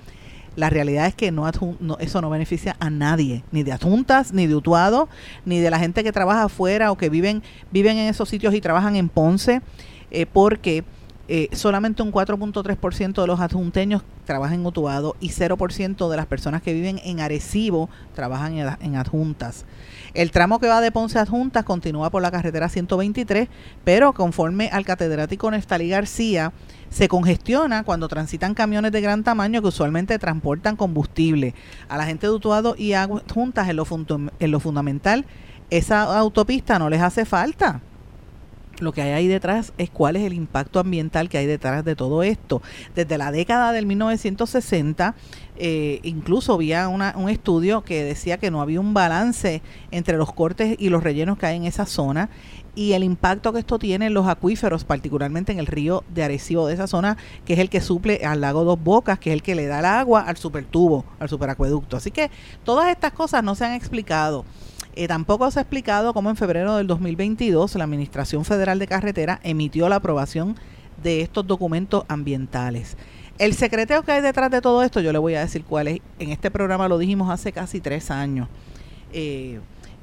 [0.56, 1.48] La realidad es que no,
[1.98, 5.08] eso no beneficia a nadie, ni de adjuntas, ni de Utuado,
[5.44, 8.60] ni de la gente que trabaja afuera o que viven, viven en esos sitios y
[8.60, 9.62] trabajan en Ponce,
[10.10, 10.84] eh, porque
[11.26, 16.60] eh, solamente un 4.3% de los adjunteños trabajan en Utuado y 0% de las personas
[16.60, 19.64] que viven en Arecibo trabajan en, adjuntas.
[20.12, 23.48] El tramo que va de Ponce a Adjuntas continúa por la carretera 123,
[23.84, 26.52] pero conforme al catedrático Neftalí García,
[26.90, 31.54] se congestiona cuando transitan camiones de gran tamaño que usualmente transportan combustible.
[31.88, 33.86] A la gente de Utuado y Adjuntas en lo,
[34.38, 35.24] en lo fundamental,
[35.70, 37.80] esa autopista no les hace falta
[38.84, 41.96] lo que hay ahí detrás es cuál es el impacto ambiental que hay detrás de
[41.96, 42.62] todo esto.
[42.94, 45.14] Desde la década del 1960,
[45.56, 50.76] eh, incluso había un estudio que decía que no había un balance entre los cortes
[50.78, 52.28] y los rellenos que hay en esa zona
[52.74, 56.66] y el impacto que esto tiene en los acuíferos, particularmente en el río de Arecibo
[56.66, 59.42] de esa zona, que es el que suple al lago Dos Bocas, que es el
[59.42, 61.96] que le da el agua al supertubo, al superacueducto.
[61.96, 62.30] Así que
[62.64, 64.44] todas estas cosas no se han explicado.
[64.96, 69.40] Eh, tampoco se ha explicado cómo en febrero del 2022 la Administración Federal de Carretera
[69.42, 70.54] emitió la aprobación
[71.02, 72.96] de estos documentos ambientales.
[73.38, 76.00] El secreteo que hay detrás de todo esto, yo le voy a decir cuál es.
[76.20, 78.46] En este programa lo dijimos hace casi tres años,
[79.12, 79.58] eh,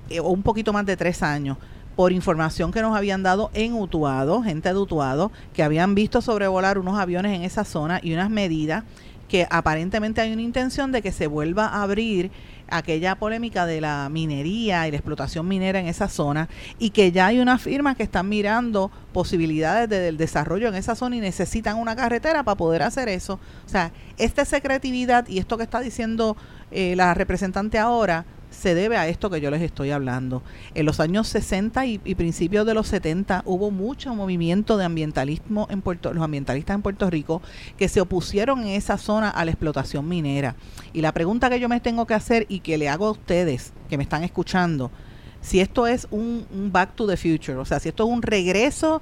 [0.10, 1.58] eh, o un poquito más de tres años,
[1.96, 6.78] por información que nos habían dado en Utuado, gente de Utuado, que habían visto sobrevolar
[6.78, 8.84] unos aviones en esa zona y unas medidas
[9.30, 12.32] que aparentemente hay una intención de que se vuelva a abrir
[12.72, 17.28] aquella polémica de la minería y la explotación minera en esa zona y que ya
[17.28, 21.96] hay unas firmas que están mirando posibilidades del desarrollo en esa zona y necesitan una
[21.96, 23.40] carretera para poder hacer eso.
[23.66, 26.38] O sea, esta secretividad y esto que está diciendo
[26.72, 30.44] eh, la representante ahora se debe a esto que yo les estoy hablando.
[30.76, 35.82] En los años 60 y, principios de los 70 hubo mucho movimiento de ambientalismo en
[35.82, 37.42] Puerto los ambientalistas en Puerto Rico
[37.78, 40.56] que se opusieron en esa zona a la explotación minera.
[40.94, 43.74] Y la pregunta que yo me tengo que hacer y que le hago a ustedes
[43.90, 44.92] que me están escuchando,
[45.42, 49.02] si esto es un, back to the future, o sea, si esto es un regreso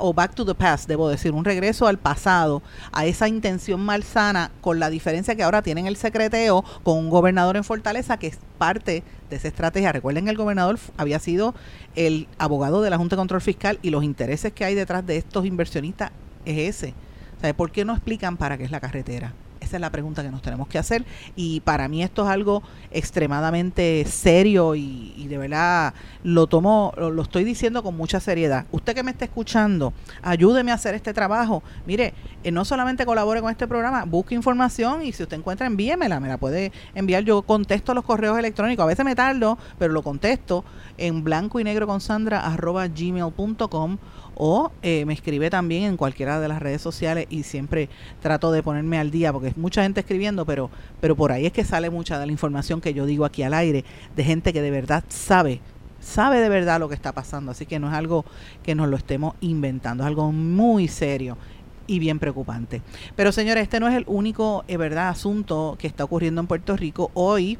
[0.00, 4.50] o back to the past, debo decir, un regreso al pasado, a esa intención malsana,
[4.60, 8.38] con la diferencia que ahora tienen el secreteo con un gobernador en Fortaleza que es
[8.58, 9.92] parte de esa estrategia.
[9.92, 11.54] Recuerden que el gobernador había sido
[11.94, 15.18] el abogado de la Junta de Control Fiscal y los intereses que hay detrás de
[15.18, 16.10] estos inversionistas
[16.44, 16.94] es ese.
[17.42, 19.34] O ¿por qué no explican para qué es la carretera?
[19.74, 21.04] Es la pregunta que nos tenemos que hacer
[21.36, 27.44] y para mí esto es algo extremadamente serio y, de verdad lo tomo, lo, estoy
[27.44, 28.66] diciendo con mucha seriedad.
[28.70, 31.62] Usted que me está escuchando, ayúdeme a hacer este trabajo.
[31.86, 36.20] Mire, eh, no solamente colabore con este programa, busque información y si usted encuentra, envíemela,
[36.20, 37.24] me la puede enviar.
[37.24, 40.64] Yo contesto los correos electrónicos, a veces me tardo, pero lo contesto
[40.98, 43.98] en blanco y negro con Sandra arroba gmail.com
[44.36, 47.88] o eh, me escribe también en cualquiera de las redes sociales y siempre
[48.20, 50.70] trato de ponerme al día porque es mucha gente escribiendo, pero,
[51.00, 53.54] pero por ahí es que sale mucha de la información que yo digo aquí al
[53.54, 53.84] aire
[54.16, 55.60] de gente que de verdad sabe
[56.00, 58.24] sabe de verdad lo que está pasando, así que no es algo
[58.62, 61.38] que nos lo estemos inventando, es algo muy serio
[61.86, 62.82] y bien preocupante.
[63.16, 66.76] Pero señores, este no es el único, eh, verdad, asunto que está ocurriendo en Puerto
[66.76, 67.10] Rico.
[67.14, 67.58] Hoy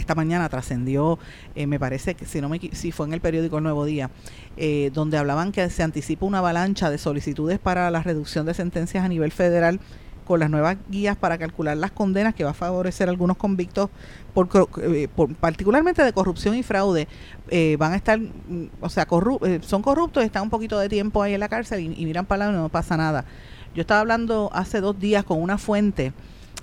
[0.00, 1.18] esta mañana trascendió,
[1.54, 4.10] eh, me parece que si no me si fue en el periódico El Nuevo Día,
[4.56, 9.04] eh, donde hablaban que se anticipa una avalancha de solicitudes para la reducción de sentencias
[9.04, 9.80] a nivel federal
[10.24, 13.90] con las nuevas guías para calcular las condenas que va a favorecer a algunos convictos
[14.32, 14.48] por,
[14.80, 15.08] eh,
[15.40, 17.08] particularmente de corrupción y fraude
[17.78, 19.08] van a estar mm, o sea
[19.62, 22.52] son corruptos están un poquito de tiempo ahí en la cárcel y, miran para y
[22.52, 23.24] no pasa nada.
[23.74, 26.12] Yo estaba hablando hace dos días con una fuente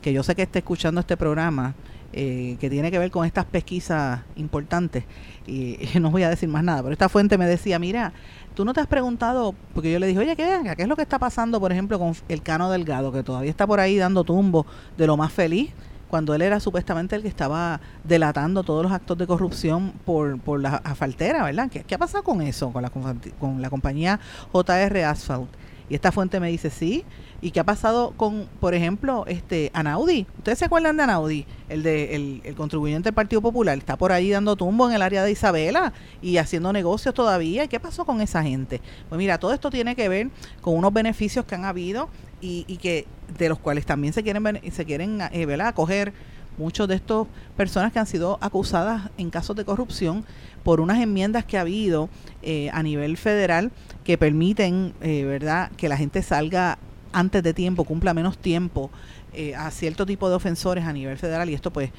[0.01, 1.75] que yo sé que está escuchando este programa
[2.13, 5.03] eh, que tiene que ver con estas pesquisas importantes.
[5.47, 8.11] Y, no voy a decir más nada, pero esta fuente me decía, mira,
[8.53, 11.03] tú no te has preguntado, porque yo le dije, oye, ¿qué, ¿qué es lo que
[11.03, 14.65] está pasando, por ejemplo, con el Cano Delgado, que todavía está por ahí dando tumbo
[14.97, 15.71] de lo más feliz?
[16.09, 20.59] cuando él era supuestamente el que estaba delatando todos los actos de corrupción por, por
[20.61, 21.69] la asfaltera, ¿verdad?
[21.69, 24.19] ¿Qué, ¿Qué, ha pasado con eso, con la, con la compañía
[24.53, 25.49] JR Asphalt?
[25.89, 27.05] Y esta fuente me dice, sí,
[27.39, 30.25] ¿Y qué ha pasado con, por ejemplo, este Anaudi?
[30.37, 31.45] ¿Ustedes se acuerdan de Anaudi?
[31.69, 33.77] El de el, contribuyente del Partido Popular.
[33.77, 37.63] Está por ahí dando tumbo en el área de Isabela y haciendo negocios todavía.
[37.63, 38.81] ¿Y qué pasó con esa gente?
[39.09, 40.29] Pues mira, todo esto tiene que ver
[40.61, 42.09] con unos beneficios que han habido
[42.41, 43.05] y, y que
[43.37, 46.13] de los cuales también se quieren se quieren eh, acoger
[46.57, 50.25] muchos de estos personas que han sido acusadas en casos de corrupción
[50.63, 52.09] por unas enmiendas que ha habido
[52.41, 53.71] eh, a nivel federal
[54.03, 56.79] que permiten, eh, ¿verdad?, que la gente salga
[57.19, 58.91] antes de tiempo, cumpla menos tiempo
[59.33, 61.91] eh, a cierto tipo de ofensores a nivel federal y esto pues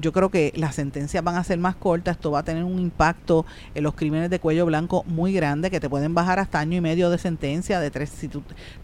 [0.00, 2.78] yo creo que las sentencias van a ser más cortas, esto va a tener un
[2.78, 6.76] impacto en los crímenes de cuello blanco muy grande que te pueden bajar hasta año
[6.76, 8.28] y medio de sentencia, de tres, si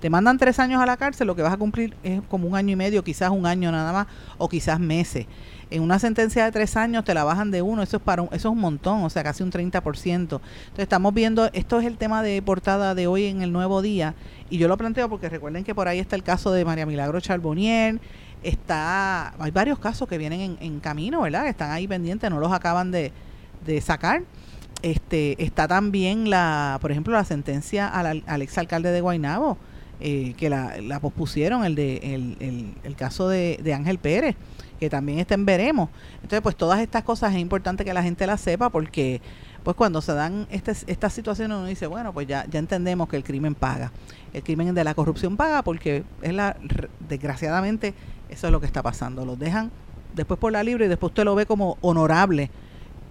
[0.01, 2.57] te mandan tres años a la cárcel, lo que vas a cumplir es como un
[2.57, 4.07] año y medio, quizás un año nada más,
[4.39, 5.27] o quizás meses.
[5.71, 8.35] En una sentencia de tres años te la bajan de uno, eso es para eso
[8.35, 10.13] es un montón, o sea, casi un 30%.
[10.13, 10.41] Entonces
[10.77, 14.15] estamos viendo, esto es el tema de portada de hoy en el Nuevo Día,
[14.51, 17.21] y yo lo planteo porque recuerden que por ahí está el caso de María Milagro
[17.21, 18.01] Charbonnier,
[18.43, 21.45] está, hay varios casos que vienen en, camino, ¿verdad?
[21.45, 23.13] Que están ahí pendientes, no los acaban de,
[23.81, 24.23] sacar.
[24.83, 29.57] Este, está también la, por ejemplo, la sentencia al, al exalcalde de Guaynabo,
[30.01, 34.35] eh, que la, la, pospusieron, el de el, el, caso de, de, Ángel Pérez,
[34.81, 35.91] que también está en veremos.
[36.17, 39.21] Entonces, pues todas estas cosas es importante que la gente las sepa porque
[39.63, 43.17] pues cuando se dan este, estas situaciones uno dice, bueno, pues ya, ya entendemos que
[43.17, 43.93] el crimen paga.
[44.33, 46.57] El crimen de la corrupción paga porque es la,
[47.09, 47.95] desgraciadamente,
[48.33, 49.25] eso es lo que está pasando.
[49.25, 49.71] Los dejan
[50.15, 52.51] después por la libre y después usted lo ve como honorable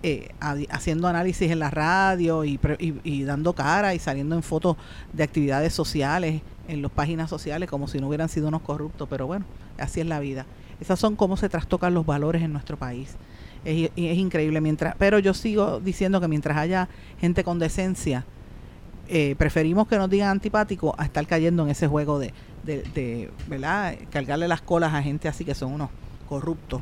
[0.03, 0.29] eh,
[0.71, 4.77] haciendo análisis en la radio y, dando cara y saliendo en fotos
[5.13, 9.07] de actividades sociales, en las páginas sociales, como si no hubieran sido unos corruptos.
[9.09, 9.45] Pero bueno,
[9.77, 10.47] así es la vida.
[10.79, 13.15] Esas son cómo se trastocan los valores en nuestro país.
[13.63, 14.59] Es, es increíble.
[14.59, 18.25] mientras Pero yo sigo diciendo que mientras haya gente con decencia,
[19.07, 22.33] eh, preferimos que nos digan antipático a estar cayendo en ese juego de,
[22.63, 23.95] de, ¿verdad?
[24.09, 25.89] Cargarle las colas a gente así que son unos
[26.27, 26.81] corruptos.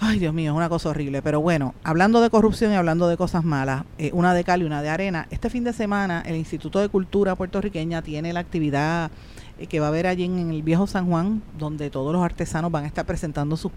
[0.00, 1.22] Ay, Dios mío, es una cosa horrible.
[1.22, 4.64] Pero bueno, hablando de corrupción y hablando de cosas malas, eh, una de cal y
[4.64, 9.10] una de arena, este fin de semana el Instituto de Cultura puertorriqueña tiene la actividad
[9.58, 12.72] eh, que va a haber allí en, el viejo San Juan, donde todos los artesanos
[12.72, 13.72] van a estar presentando sus,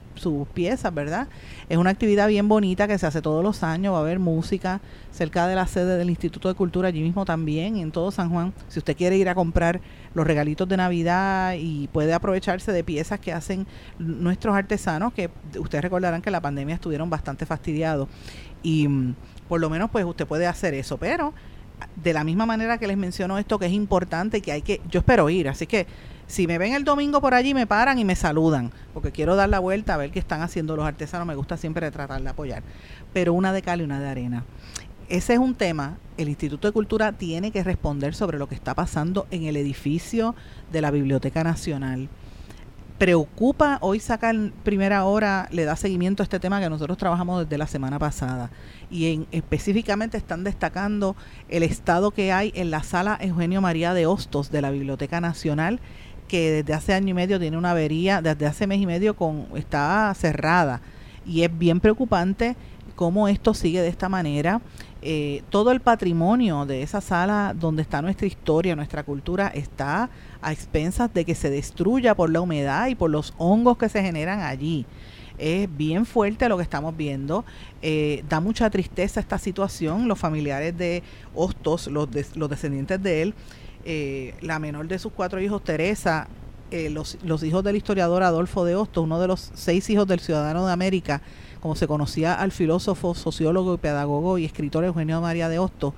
[0.54, 1.28] piezas, ¿verdad?
[1.70, 4.82] Es una actividad bien bonita que se hace todos los años, va a haber música
[5.12, 8.54] cerca de la sede del Instituto de Cultura, allí mismo también, en todo San Juan.
[8.70, 9.80] Si usted quiere ir a comprar
[10.14, 13.68] los regalitos de Navidad y puede aprovecharse de piezas que hacen
[14.00, 18.08] nuestros artesanos, que ustedes recordarán que la pandemia estuvieron bastante fastidiados
[18.64, 19.16] y mm,
[19.48, 21.34] por lo menos pues usted puede hacer eso, pero
[21.96, 25.00] de la misma manera que les menciono esto, que es importante, que hay que, yo
[25.00, 25.88] espero ir, así que
[26.28, 29.50] si me ven el domingo por allí, me paran y me saludan, porque quiero dar
[29.50, 32.64] la vuelta a ver qué están haciendo los artesanos, me gusta siempre tratar de apoyar,
[33.14, 34.44] pero una de cal y una de arena.
[35.10, 38.76] Ese es un tema, el Instituto de Cultura tiene que responder sobre lo que está
[38.76, 40.36] pasando en el edificio
[40.72, 42.10] de la Biblioteca Nacional
[42.98, 47.44] preocupa, hoy saca en primera hora, le da seguimiento a este tema que nosotros trabajamos
[47.44, 48.50] desde la semana pasada.
[48.90, 51.16] Y en, específicamente están destacando
[51.50, 55.80] el estado que hay en la sala Eugenio María de Hostos de la Biblioteca Nacional,
[56.28, 59.48] que desde hace año y medio tiene una avería, desde hace mes y medio con,
[59.56, 60.82] está cerrada.
[61.26, 62.56] Y es bien preocupante
[62.96, 64.62] cómo esto sigue de esta manera.
[65.02, 70.10] Eh, todo el patrimonio de esa sala donde está nuestra historia, nuestra cultura, está
[70.42, 74.02] a expensas de que se destruya por la humedad y por los hongos que se
[74.02, 74.86] generan allí.
[75.38, 77.46] Es bien fuerte lo que estamos viendo.
[77.84, 80.08] Eh, da mucha tristeza esta situación.
[80.08, 81.04] Los familiares de
[81.36, 83.34] Hostos, los, descendientes de él,
[83.86, 86.28] eh, la menor de sus cuatro hijos, Teresa,
[86.90, 90.66] los, los hijos del historiador Adolfo de Hostos, uno de los seis hijos del ciudadano
[90.66, 91.22] de América,
[91.68, 95.94] como se conocía al filósofo, sociólogo pedagogo y escritor Eugenio María de Hostos,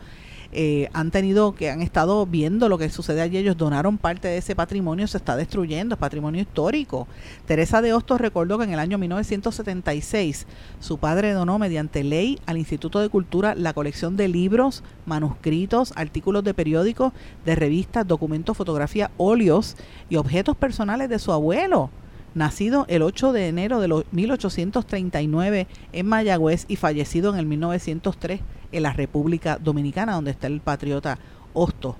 [0.51, 4.39] eh, han tenido, que han estado viendo lo que sucede allí, ellos donaron parte de
[4.39, 7.07] ese patrimonio, se está destruyendo, es patrimonio histórico.
[7.45, 10.47] Teresa de Hostos recordó que en el año 1976
[10.79, 16.43] su padre donó mediante ley al Instituto de Cultura la colección de libros, manuscritos, artículos
[16.43, 17.13] de periódicos,
[17.45, 19.77] de revistas, documentos, fotografías, óleos
[20.09, 21.91] y objetos personales de su abuelo
[22.33, 28.41] nacido el 8 de enero de los 1839 en Mayagüez y fallecido en el 1903
[28.71, 31.17] en la República Dominicana, donde está el patriota
[31.53, 31.95] Hostos.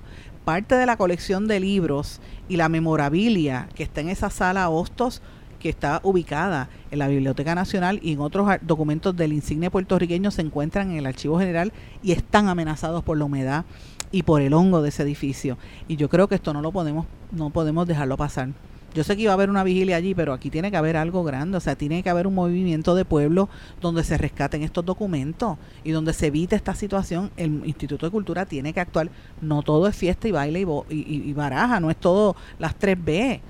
[0.46, 5.22] Parte de la colección de libros y la memorabilia que está en esa sala Hostos,
[5.60, 10.42] que está ubicada en la Biblioteca Nacional y en otros documentos del insigne puertorriqueño se
[10.42, 13.66] encuentran en el Archivo General y están amenazados por la humedad
[14.12, 15.58] y por el hongo de ese edificio.
[15.88, 18.50] Y yo creo que esto no lo podemos, no podemos dejarlo pasar.
[18.94, 21.24] Yo sé que iba a haber una vigilia allí, pero aquí tiene que haber algo
[21.24, 23.48] grande, o sea, tiene que haber un movimiento de pueblo
[23.82, 27.32] donde se rescaten estos documentos y donde se evite esta situación.
[27.38, 29.10] El Instituto de Cultura tiene que actuar.
[29.42, 33.42] No todo es fiesta y baile y, baraja, no es todo las 3B.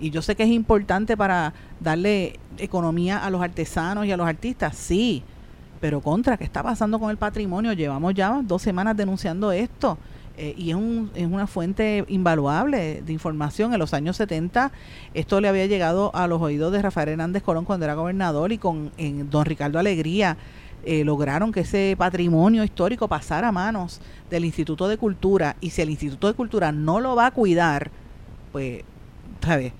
[0.00, 4.28] Y yo sé que es importante para darle economía a los artesanos y a los
[4.28, 5.24] artistas, sí,
[5.80, 7.72] pero contra, ¿qué está pasando con el patrimonio?
[7.72, 9.98] Llevamos ya dos semanas denunciando esto
[10.38, 13.72] eh, y es, un, es una fuente invaluable de información.
[13.72, 14.70] En los años 70
[15.12, 18.58] esto le había llegado a los oídos de Rafael Hernández Colón cuando era gobernador y
[18.58, 20.36] con en don Ricardo Alegría
[20.84, 25.82] eh, lograron que ese patrimonio histórico pasara a manos del Instituto de Cultura y si
[25.82, 27.90] el Instituto de Cultura no lo va a cuidar,
[28.52, 28.84] pues,
[29.44, 29.72] ¿sabes?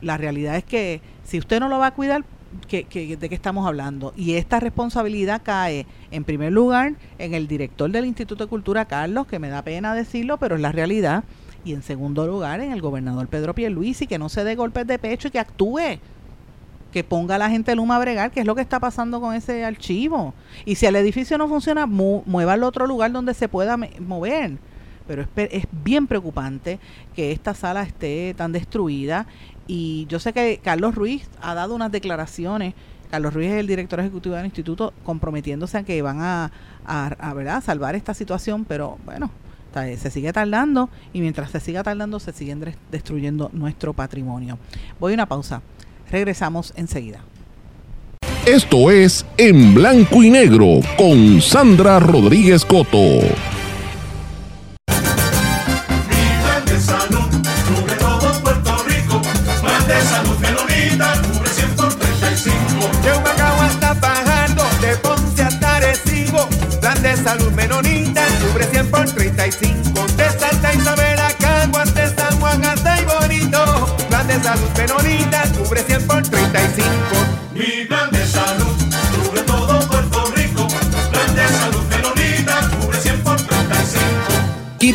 [0.00, 2.24] La realidad es que si usted no lo va a cuidar,
[2.68, 4.12] que, de qué estamos hablando.
[4.16, 9.26] Y esta responsabilidad cae, en primer lugar, en el director del Instituto de Cultura, Carlos,
[9.26, 11.24] que me da pena decirlo, pero es la realidad.
[11.64, 14.98] Y en segundo lugar, en el gobernador Pedro Pierluisi, que no se dé golpes de
[14.98, 15.98] pecho y que actúe
[16.94, 19.34] que ponga a la gente Luma a bregar, que es lo que está pasando con
[19.34, 20.32] ese archivo.
[20.64, 24.58] Y si el edificio no funciona, mueva al otro lugar donde se pueda mover.
[25.08, 26.78] Pero es, es bien preocupante
[27.16, 29.26] que esta sala esté tan destruida.
[29.66, 32.74] Y yo sé que Carlos Ruiz ha dado unas declaraciones.
[33.10, 36.50] Carlos Ruiz es el director ejecutivo del instituto, comprometiéndose a que van a,
[36.84, 37.62] a, ¿verdad?
[37.62, 39.30] salvar esta situación, pero bueno,
[39.72, 44.58] se sigue tardando y mientras se siga tardando se siguen destruyendo nuestro patrimonio.
[45.00, 45.62] Voy a una pausa.
[46.10, 47.20] Regresamos enseguida.
[48.46, 53.53] Esto es En Blanco y Negro con Sandra Rodríguez Coto.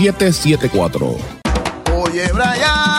[0.00, 1.18] 5774.
[1.92, 2.89] Oye, Brian,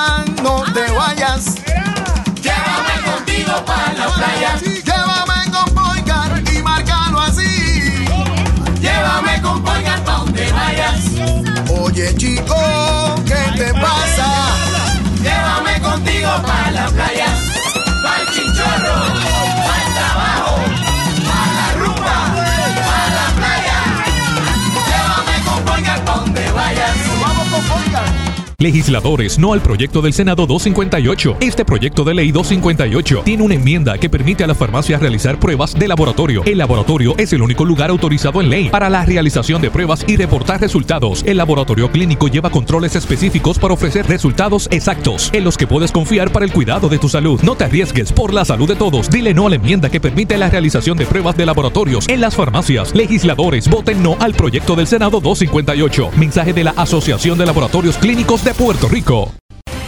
[28.62, 31.38] Legisladores, no al proyecto del Senado 258.
[31.39, 35.74] Este proyecto de ley 258 tiene una enmienda que permite a las farmacias realizar pruebas
[35.74, 36.43] de laboratorio.
[36.45, 40.16] El laboratorio es el único lugar autorizado en ley para la realización de pruebas y
[40.16, 41.24] reportar resultados.
[41.26, 46.32] El laboratorio clínico lleva controles específicos para ofrecer resultados exactos en los que puedes confiar
[46.32, 47.41] para el cuidado de tu salud.
[47.41, 49.09] No te arriesgues por la salud de todos.
[49.09, 52.36] Dile no a la enmienda que permite la realización de pruebas de laboratorios en las
[52.36, 52.93] farmacias.
[52.93, 56.12] Legisladores, voten no al proyecto del Senado 258.
[56.16, 59.32] Mensaje de la Asociación de Laboratorios Clínicos de Puerto Rico.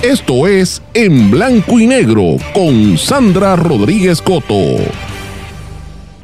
[0.01, 4.55] Esto es En Blanco y Negro con Sandra Rodríguez Coto.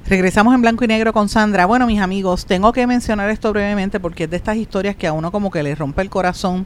[0.10, 1.68] Regresamos en blanco y negro con Sandra.
[1.68, 5.14] Bueno, mis amigos, tengo que mencionar esto brevemente porque es de estas historias que a
[5.14, 6.66] uno como que le rompe el corazón.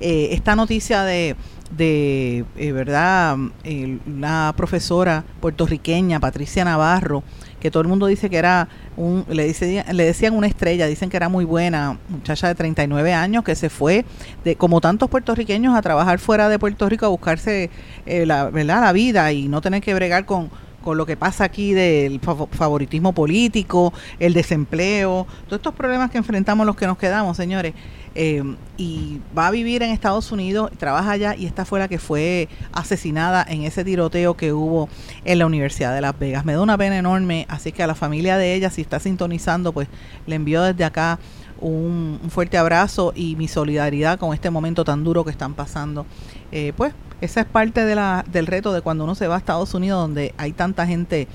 [0.00, 1.36] Eh, esta noticia de,
[1.70, 7.22] de eh, verdad, eh, una profesora puertorriqueña, Patricia Navarro,
[7.60, 11.10] que todo el mundo dice que era un, le, dice, le decían una estrella, dicen
[11.10, 14.04] que era muy buena, muchacha de 39 años que se fue,
[14.44, 17.70] de, como tantos puertorriqueños, a trabajar fuera de Puerto Rico a buscarse
[18.06, 18.80] eh, la, ¿verdad?
[18.80, 20.50] la vida y no tener que bregar con,
[20.82, 26.18] con lo que pasa aquí del fav- favoritismo político, el desempleo, todos estos problemas que
[26.18, 27.74] enfrentamos los que nos quedamos, señores.
[28.16, 28.42] Eh,
[28.76, 32.48] y va a vivir en Estados Unidos, trabaja allá y esta fue la que fue
[32.72, 34.88] asesinada en ese tiroteo que hubo
[35.24, 36.44] en la Universidad de Las Vegas.
[36.44, 39.72] Me da una pena enorme, así que a la familia de ella, si está sintonizando,
[39.72, 39.86] pues
[40.26, 41.20] le envío desde acá
[41.60, 46.04] un fuerte abrazo y mi solidaridad con este momento tan duro que están pasando.
[46.52, 50.00] Eh, pues esa es parte del reto de cuando uno se va a Estados Unidos,
[50.00, 51.28] donde hay tanta gente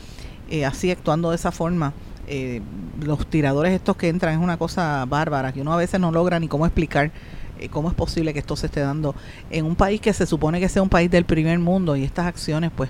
[0.49, 1.93] eh, así actuando de esa forma.
[2.27, 2.61] Eh,
[3.03, 6.39] los tiradores estos que entran es una cosa bárbara, que uno a veces no logra
[6.39, 7.11] ni cómo explicar
[7.59, 9.15] eh, cómo es posible que esto se esté dando
[9.49, 12.25] en un país que se supone que sea un país del primer mundo y estas
[12.25, 12.89] acciones pues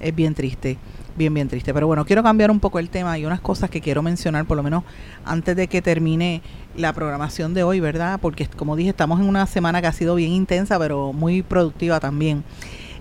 [0.00, 0.78] es bien triste,
[1.16, 1.72] bien, bien triste.
[1.72, 4.56] Pero bueno, quiero cambiar un poco el tema y unas cosas que quiero mencionar por
[4.56, 4.84] lo menos
[5.24, 6.42] antes de que termine
[6.76, 8.18] la programación de hoy, ¿verdad?
[8.20, 12.00] Porque como dije, estamos en una semana que ha sido bien intensa, pero muy productiva
[12.00, 12.44] también.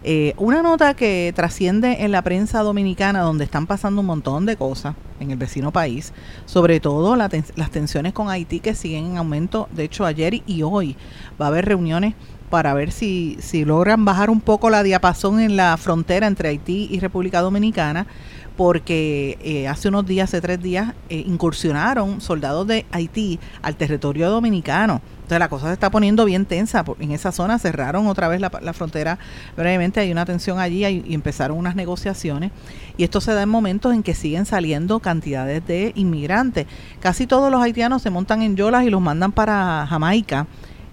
[0.03, 4.55] Eh, una nota que trasciende en la prensa dominicana, donde están pasando un montón de
[4.55, 6.13] cosas en el vecino país,
[6.45, 9.67] sobre todo las tensiones con Haití que siguen en aumento.
[9.73, 10.95] De hecho, ayer y hoy
[11.39, 12.15] va a haber reuniones
[12.49, 16.87] para ver si, si logran bajar un poco la diapasón en la frontera entre Haití
[16.91, 18.07] y República Dominicana,
[18.59, 24.29] porque eh, hace unos días, hace tres días, eh, incursionaron soldados de Haití al territorio
[24.29, 25.01] dominicano.
[25.19, 26.83] Entonces la cosa se está poniendo bien tensa.
[26.99, 29.17] En esa zona cerraron otra vez la, la frontera
[29.55, 32.51] brevemente, hay una tensión allí y empezaron unas negociaciones.
[32.97, 36.65] Y esto se da en momentos en que siguen saliendo cantidades de inmigrantes.
[36.99, 40.47] Casi todos los haitianos se montan en yolas y los mandan para Jamaica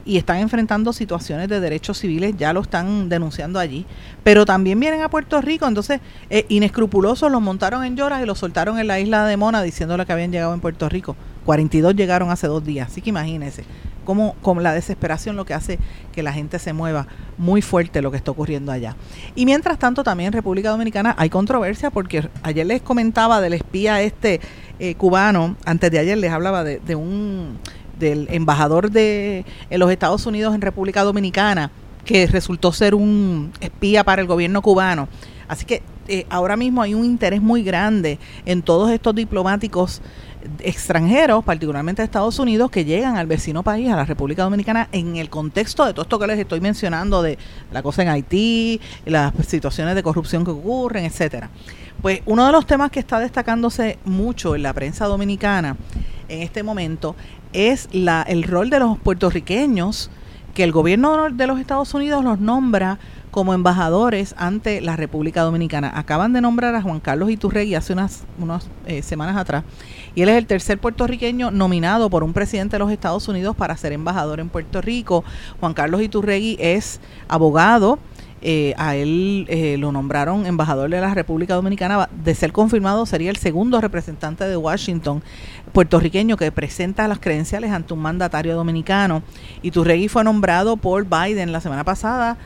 [0.07, 3.85] y están enfrentando situaciones de derechos civiles, ya lo están denunciando allí,
[4.23, 6.01] pero también vienen a Puerto Rico, entonces
[6.31, 10.07] eh, inescrupulosos los montaron en lloras y los soltaron en la isla de Mona diciéndole
[10.07, 11.17] que habían llegado en Puerto Rico.
[11.45, 13.65] 42 llegaron hace dos días, así que imagínense
[14.05, 15.79] cómo, con la desesperación lo que hace
[16.13, 18.97] que la gente se mueva muy fuerte lo que está ocurriendo allá.
[19.35, 24.01] Y mientras tanto también en República Dominicana hay controversia porque ayer les comentaba del espía
[24.01, 24.41] este
[24.79, 27.59] eh, cubano, antes de ayer les hablaba de, de un
[27.99, 31.71] del embajador de los Estados Unidos en República Dominicana,
[32.05, 35.09] que resultó ser un espía para el gobierno cubano.
[35.49, 40.01] Así que eh, ahora mismo hay un interés muy grande en todos estos diplomáticos
[40.61, 45.17] extranjeros, particularmente de Estados Unidos, que llegan al vecino país, a la República Dominicana, en
[45.17, 47.39] el contexto de todo esto que les estoy mencionando, de
[47.73, 51.51] la cosa en Haití, las situaciones de corrupción que ocurren, etcétera.
[52.01, 55.77] Pues uno de los temas que está destacándose mucho en la prensa dominicana
[56.29, 57.17] en este momento
[57.53, 60.11] es la, el rol de los puertorriqueños
[60.55, 62.99] que el gobierno de los Estados Unidos los nombra
[63.31, 65.93] como embajadores ante la República Dominicana.
[65.95, 69.65] Acaban de nombrar a Juan Carlos Iturregui hace unas, unas eh, semanas atrás
[70.15, 73.77] y él es el tercer puertorriqueño nominado por un presidente de los Estados Unidos para
[73.77, 75.23] ser embajador en Puerto Rico.
[75.61, 77.99] Juan Carlos Iturregui es abogado,
[78.43, 82.09] eh, a él eh, lo nombraron embajador de la República Dominicana.
[82.25, 85.23] De ser confirmado, sería el segundo representante de Washington
[85.73, 89.23] puertorriqueño que presenta las credenciales ante un mandatario dominicano.
[89.63, 92.37] Y Turregui fue nombrado por Biden la semana pasada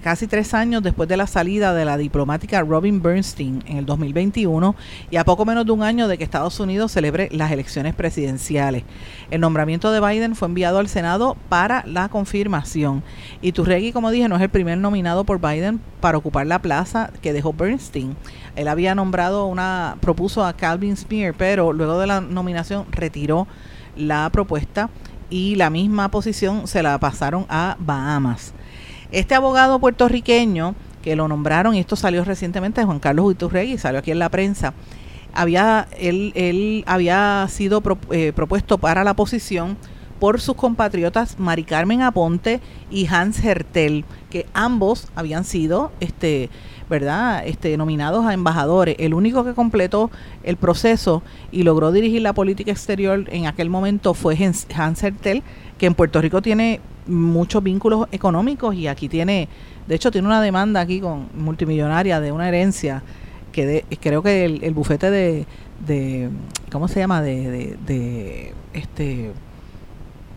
[0.00, 4.74] casi tres años después de la salida de la diplomática Robin Bernstein en el 2021
[5.10, 8.84] y a poco menos de un año de que Estados Unidos celebre las elecciones presidenciales.
[9.30, 13.02] El nombramiento de Biden fue enviado al Senado para la confirmación.
[13.42, 17.10] Y Turregui, como dije, no es el primer nominado por Biden para ocupar la plaza
[17.20, 18.16] que dejó Bernstein.
[18.54, 23.46] Él había nombrado una, propuso a Calvin Smear, pero luego de la nominación retiró
[23.96, 24.90] la propuesta
[25.30, 28.54] y la misma posición se la pasaron a Bahamas.
[29.12, 34.10] Este abogado puertorriqueño que lo nombraron, y esto salió recientemente Juan Carlos Iturregui, salió aquí
[34.10, 34.74] en la prensa,
[35.32, 39.76] había, él, él había sido eh, propuesto para la posición
[40.18, 46.48] por sus compatriotas Mari Carmen Aponte y Hans Hertel, que ambos habían sido este,
[46.88, 47.46] ¿verdad?
[47.46, 48.96] Este, nominados a embajadores.
[48.98, 50.10] El único que completó
[50.42, 54.36] el proceso y logró dirigir la política exterior en aquel momento fue
[54.74, 55.42] Hans Hertel,
[55.78, 59.48] que en Puerto Rico tiene muchos vínculos económicos y aquí tiene,
[59.86, 63.02] de hecho tiene una demanda aquí con multimillonaria de una herencia
[63.52, 65.46] que creo que el, bufete de,
[65.86, 66.28] de,
[66.70, 67.22] ¿cómo se llama?
[67.22, 69.32] de, de, de este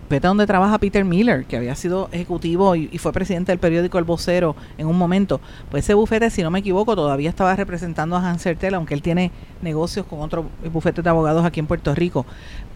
[0.10, 4.03] vete donde trabaja Peter Miller, que había sido ejecutivo y, fue presidente del periódico El
[4.03, 5.39] Vocero en un momento.
[5.70, 9.01] Pues ese bufete, si no me equivoco, todavía estaba representando a Hans Hertel, aunque él
[9.01, 9.32] tiene
[9.62, 12.26] negocios con otro bufete de abogados aquí en Puerto Rico.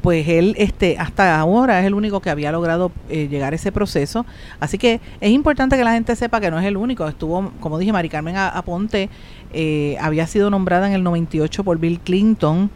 [0.01, 3.71] Pues él, este, hasta ahora es el único que había logrado eh, llegar a ese
[3.71, 4.25] proceso.
[4.59, 7.07] Así que es importante que la gente sepa que no es el único.
[7.07, 9.09] Estuvo, como dije, Mari Carmen Aponte
[9.53, 12.69] eh, había sido nombrada en el 98 por Bill Clinton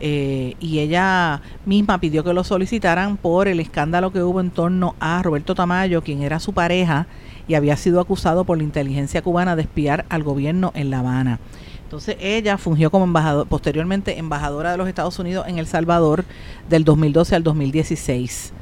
[0.00, 4.94] eh, y ella misma pidió que lo solicitaran por el escándalo que hubo en torno
[4.98, 7.06] a Roberto Tamayo, quien era su pareja
[7.46, 11.40] y había sido acusado por la inteligencia cubana de espiar al gobierno en La Habana.
[11.82, 16.24] Entonces ella fungió como embajador, posteriormente embajadora de los Estados Unidos en El Salvador
[16.68, 18.52] del 2012 al 2016.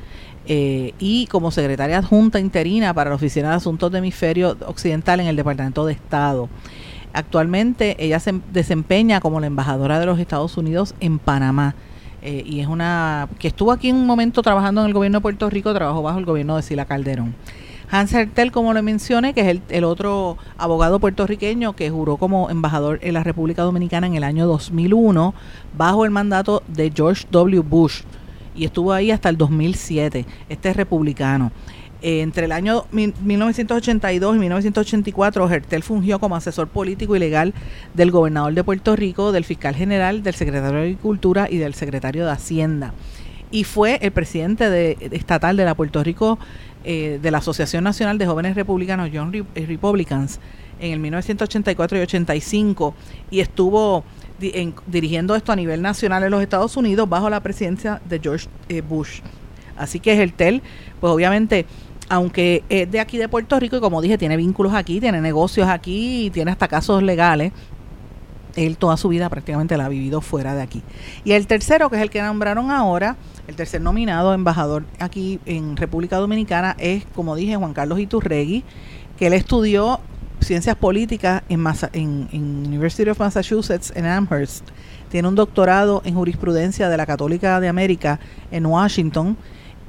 [0.50, 5.26] Eh, y como secretaria adjunta interina para la Oficina de Asuntos de Hemisferio Occidental en
[5.26, 6.48] el Departamento de Estado.
[7.12, 11.74] Actualmente ella se desempeña como la embajadora de los Estados Unidos en Panamá.
[12.20, 15.22] Eh, y es una que estuvo aquí en un momento trabajando en el gobierno de
[15.22, 17.34] Puerto Rico, trabajó bajo el gobierno de Sila Calderón.
[17.90, 22.98] Hans Hertel, como le mencioné, que es el, otro abogado puertorriqueño que juró como embajador
[23.02, 25.32] en la República Dominicana en el año 2001
[25.76, 27.60] bajo el mandato de George W.
[27.60, 28.02] Bush
[28.54, 30.26] y estuvo ahí hasta el 2007.
[30.48, 31.50] Este es republicano.
[32.00, 37.54] Eh, entre el año 1982 y 1984, Hertel fungió como asesor político y legal
[37.94, 42.24] del gobernador de Puerto Rico, del fiscal general, del secretario de Agricultura y del secretario
[42.24, 42.94] de Hacienda.
[43.50, 46.38] Y fue el presidente de, estatal de la Puerto Rico,
[46.84, 50.38] eh, de la Asociación Nacional de Jóvenes Republicanos, Young eh, Republicans,
[50.78, 52.94] en el 1984 y 85,
[53.32, 54.04] y estuvo
[54.86, 58.46] dirigiendo esto a nivel nacional en los Estados Unidos bajo la presidencia de George
[58.88, 59.20] Bush.
[59.78, 60.60] Así que Hertel,
[61.00, 61.64] pues obviamente
[62.08, 65.68] aunque es de aquí de Puerto Rico y como dije, tiene vínculos aquí, tiene negocios
[65.68, 67.52] aquí y tiene hasta casos legales,
[68.56, 70.82] él toda su vida prácticamente la ha vivido fuera de aquí.
[71.24, 75.76] Y el tercero, que es el que nombraron ahora, el tercer nominado embajador aquí en
[75.76, 78.64] República Dominicana es, como dije, Juan Carlos Iturregui,
[79.18, 80.00] que él estudió
[80.40, 84.66] ciencias políticas en, en, en University of Massachusetts en Amherst.
[85.08, 89.36] Tiene un doctorado en jurisprudencia de la Católica de América en Washington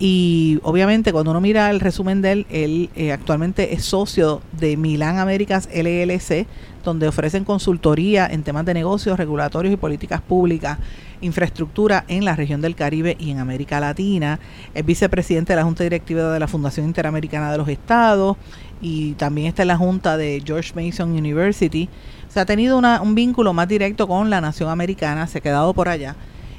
[0.02, 4.78] y obviamente cuando uno mira el resumen de él, él eh, actualmente es socio de
[4.78, 6.48] Milán Américas LLC,
[6.86, 10.78] donde ofrecen consultoría en temas de negocios, regulatorios y políticas públicas,
[11.20, 14.40] infraestructura en la región del Caribe y en América Latina.
[14.74, 18.38] Es vicepresidente de la Junta Directiva de la Fundación Interamericana de los Estados
[18.82, 21.90] y también está en la Junta de George Mason University.
[22.30, 25.90] Se ha tenido un vínculo más directo con la nación americana, se ha quedado por
[25.90, 26.16] allá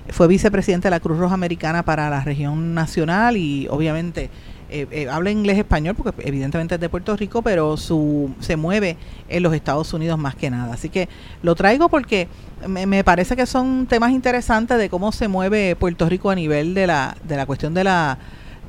[0.08, 4.30] fue vicepresidente de la Cruz Roja Americana para la región nacional y obviamente
[4.72, 8.96] eh, eh, habla inglés español porque evidentemente es de Puerto Rico, pero su se mueve
[9.28, 10.74] en los Estados Unidos más que nada.
[10.74, 11.08] Así que
[11.42, 12.28] lo traigo porque
[12.66, 16.74] me, me, parece que son temas interesantes de cómo se mueve Puerto Rico a nivel
[16.74, 18.18] de la, de la cuestión de la,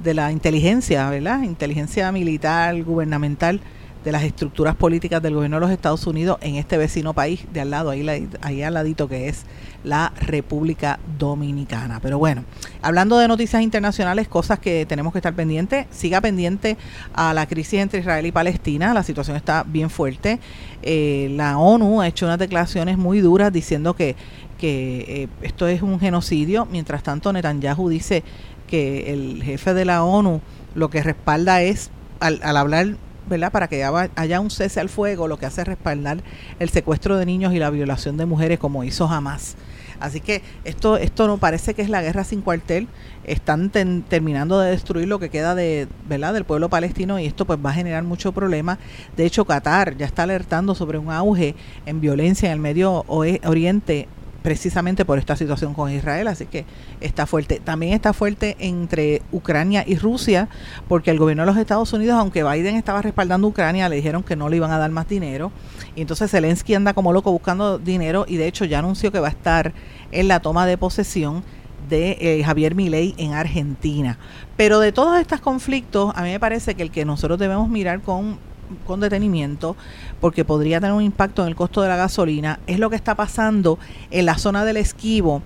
[0.03, 1.43] de la inteligencia, ¿verdad?
[1.43, 3.61] Inteligencia militar, gubernamental
[4.04, 7.62] de las estructuras políticas del gobierno de los Estados Unidos en este vecino país de
[7.62, 9.45] al lado, ahí, ahí al ladito que es
[9.84, 11.99] la República Dominicana.
[12.02, 12.43] Pero bueno,
[12.82, 16.78] hablando de noticias internacionales, cosas que tenemos que estar pendientes, siga pendiente
[17.14, 20.39] a la crisis entre Israel y Palestina, la situación está bien fuerte.
[20.82, 24.16] Eh, la ONU ha hecho unas declaraciones muy duras diciendo que,
[24.58, 28.24] que eh, esto es un genocidio, mientras tanto Netanyahu dice
[28.68, 30.41] que el jefe de la ONU
[30.76, 32.95] lo que respalda es, al, al hablar
[33.32, 33.51] ¿verdad?
[33.51, 36.21] Para que haya un cese al fuego, lo que hace es respaldar
[36.59, 39.55] el secuestro de niños y la violación de mujeres como hizo jamás.
[39.99, 42.88] Así que esto, esto no parece que es la guerra sin cuartel.
[43.23, 46.34] Están terminando de destruir lo que queda de, ¿verdad?
[46.34, 48.79] del pueblo palestino y esto pues va a generar mucho problema.
[49.15, 51.55] De hecho, Qatar ya está alertando sobre un auge
[51.86, 54.07] en violencia en el Medio Oriente
[54.42, 56.66] precisamente por esta situación con Israel, así que
[57.00, 57.62] está fuerte.
[57.64, 60.50] También está fuerte entre Ucrania y Rusia,
[60.88, 64.24] porque el gobierno de los Estados Unidos, aunque Biden estaba respaldando a Ucrania, le dijeron
[64.24, 65.52] que no le iban a dar más dinero,
[65.96, 69.28] y entonces Zelensky anda como loco buscando dinero y de hecho ya anunció que va
[69.28, 69.74] a estar
[70.12, 71.44] en la toma de posesión
[71.89, 74.18] de eh, Javier Milei en Argentina.
[74.56, 78.02] Pero de todos estos conflictos, a mí me parece que el que nosotros debemos mirar
[78.02, 78.39] con
[78.86, 79.76] con detenimiento
[80.19, 83.15] porque podría tener un impacto en el costo de la gasolina, es lo que está
[83.15, 85.41] pasando en la zona del esquivo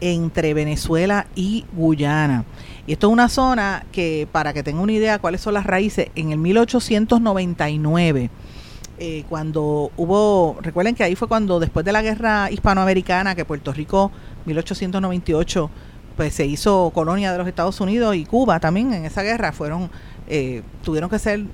[0.00, 2.44] entre Venezuela y Guyana.
[2.86, 6.08] Y esto es una zona que, para que tenga una idea cuáles son las raíces,
[6.14, 8.30] en el 1899,
[9.02, 13.72] eh, cuando hubo, recuerden que ahí fue cuando después de la guerra hispanoamericana, que Puerto
[13.72, 14.10] Rico,
[14.44, 15.70] 1898,
[16.16, 19.90] pues se hizo colonia de los Estados Unidos y Cuba también en esa guerra, fueron,
[20.28, 21.44] eh, tuvieron que ser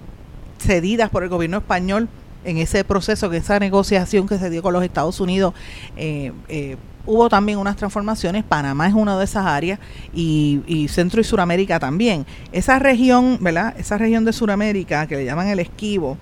[0.58, 2.08] cedidas por el gobierno español
[2.44, 5.52] en ese proceso, que esa negociación que se dio con los Estados Unidos,
[5.96, 8.44] eh, eh, hubo también unas transformaciones.
[8.44, 9.80] Panamá es una de esas áreas
[10.14, 12.24] y, Centro y Suramérica también.
[12.52, 13.74] Esa región, ¿verdad?
[13.78, 16.16] Esa región de Suramérica que le llaman el esquivo,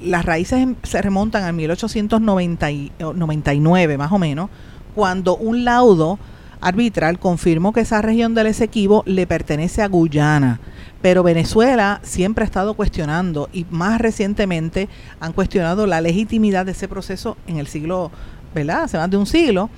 [0.00, 4.48] las raíces se remontan a 1899 más o menos,
[4.94, 6.18] cuando un laudo
[6.62, 10.60] arbitral confirmó que esa región del Esequibo le pertenece a Guyana
[11.02, 14.88] pero Venezuela siempre ha estado cuestionando y más recientemente
[15.20, 18.12] han cuestionado la legitimidad de ese proceso en el siglo,
[18.54, 18.84] ¿verdad?
[18.84, 19.68] Hace más de un siglo,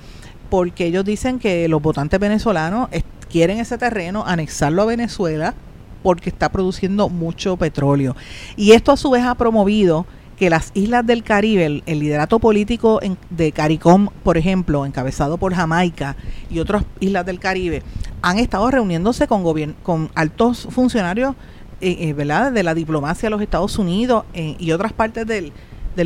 [0.49, 2.89] porque ellos dicen que los votantes venezolanos
[3.29, 5.55] quieren ese terreno, anexarlo a Venezuela
[6.03, 8.15] porque está produciendo mucho petróleo.
[8.55, 10.05] Y esto a su vez ha promovido
[10.37, 12.99] que las islas del Caribe, el, liderato político
[13.29, 16.15] de CARICOM, por ejemplo, encabezado por Jamaica
[16.51, 17.81] y otras islas del Caribe,
[18.25, 21.35] han estado reuniéndose con, altos funcionarios
[21.79, 22.51] eh, eh, ¿verdad?
[22.51, 25.53] de la diplomacia de los Estados Unidos eh, y otras partes del,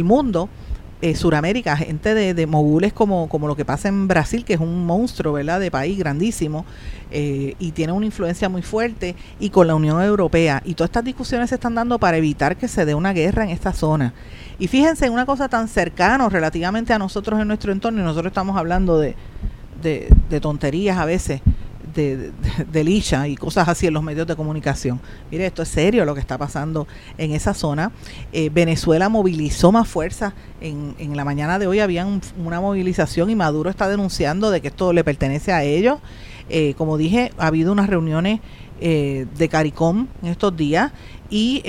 [0.04, 0.50] mundo
[1.16, 5.62] Suramérica, gente de, mogules como, lo que pasa en Brasil, que es un monstruo, ¿verdad?,
[5.62, 6.66] de país grandísimo
[7.10, 10.62] y tiene una influencia muy fuerte, y con la Unión Europea.
[10.66, 13.52] Y todas estas discusiones se están dando para evitar que se dé una guerra en
[13.52, 14.14] esta zona.
[14.60, 18.32] Y fíjense, en una cosa tan cercana relativamente a nosotros en nuestro entorno, y nosotros
[18.32, 19.16] estamos hablando de
[20.42, 21.42] tonterías a veces,
[22.00, 22.32] de,
[22.72, 25.00] de, y cosas así en los medios de comunicación.
[25.32, 26.88] Mire, esto es serio lo que está pasando
[27.18, 27.92] en esa zona.
[28.32, 30.34] Eh, Venezuela movilizó más fuerza.
[30.62, 34.70] En, en la mañana de hoy había una movilización y Maduro está denunciando de que
[34.70, 36.00] esto le pertenece a ellos.
[36.50, 38.40] Eh, como dije, ha habido unas reuniones
[38.82, 40.92] eh, de CARICOM en estos días
[41.30, 41.64] y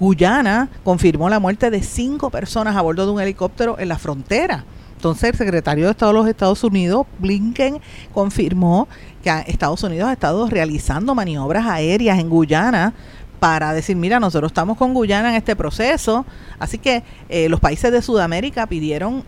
[0.00, 4.64] Guyana confirmó la muerte de cinco personas a bordo de un helicóptero en la frontera.
[4.96, 7.80] Entonces el secretario de Estado de los Estados Unidos, Blinken,
[8.12, 8.88] confirmó
[9.22, 12.94] que Estados Unidos ha estado realizando maniobras aéreas en Guyana
[13.38, 16.24] para decir, mira, nosotros estamos con Guyana en este proceso.
[16.58, 19.24] Así que eh, los países de Sudamérica pidieron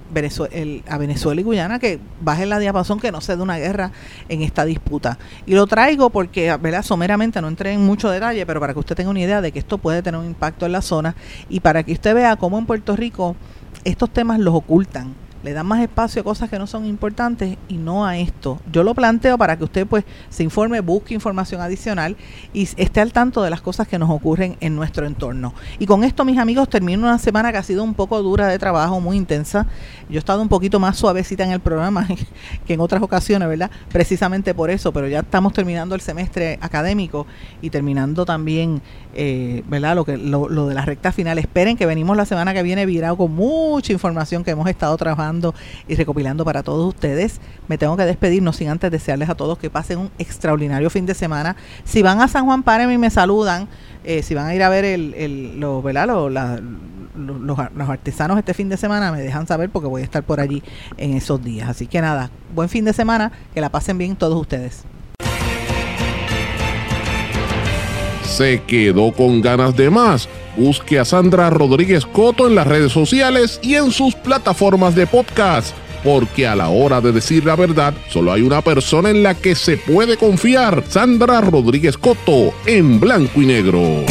[0.89, 3.93] a Venezuela y Guyana que bajen la diapasón, que no se dé una guerra
[4.29, 5.19] en esta disputa.
[5.47, 6.83] Y lo traigo porque, ¿verdad?
[6.83, 9.59] Someramente no entré en mucho detalle, pero para que usted tenga una idea de que
[9.59, 11.15] esto puede tener un impacto en la zona
[11.49, 13.37] y para que usted vea cómo en Puerto Rico
[13.85, 17.75] estos temas los ocultan le dan más espacio a cosas que no son importantes y
[17.75, 18.59] no a esto.
[18.73, 22.17] Yo lo planteo para que usted pues se informe, busque información adicional
[22.53, 25.55] y esté al tanto de las cosas que nos ocurren en nuestro entorno.
[25.79, 28.59] Y con esto, mis amigos, termino una semana que ha sido un poco dura de
[28.59, 29.67] trabajo, muy intensa.
[30.09, 32.07] Yo he estado un poquito más suavecita en el programa
[32.67, 33.71] que en otras ocasiones, ¿verdad?
[33.93, 37.27] Precisamente por eso, pero ya estamos terminando el semestre académico
[37.63, 38.83] y terminando también,
[39.15, 39.95] eh, ¿verdad?
[39.95, 41.39] Lo, que, lo, lo de la recta final.
[41.39, 45.28] Esperen que venimos la semana que viene virado con mucha información que hemos estado trabajando
[45.87, 47.41] y recopilando para todos ustedes.
[47.69, 51.07] Me tengo que despedir, no sin antes desearles a todos que pasen un extraordinario fin
[51.07, 51.57] de semana.
[51.85, 53.69] Si van a San Juan, párenme y me saludan.
[54.05, 55.61] Eh, si van a ir a ver el
[57.19, 57.43] los,
[57.75, 60.63] los, artesanos este fin de semana, me dejan saber porque voy a estar por allí
[60.97, 61.69] en esos días.
[61.69, 64.85] Así que nada, buen fin de semana, que la pasen bien todos ustedes.
[68.25, 70.29] Se quedó con ganas de más
[70.59, 75.73] Busque a Sandra Rodríguez Coto en las redes sociales y en sus plataformas de podcast,
[76.03, 79.55] porque a la hora de decir la verdad, solo hay una persona en la que
[79.55, 84.05] se puede confiar, Sandra Rodríguez Coto, en blanco y negro.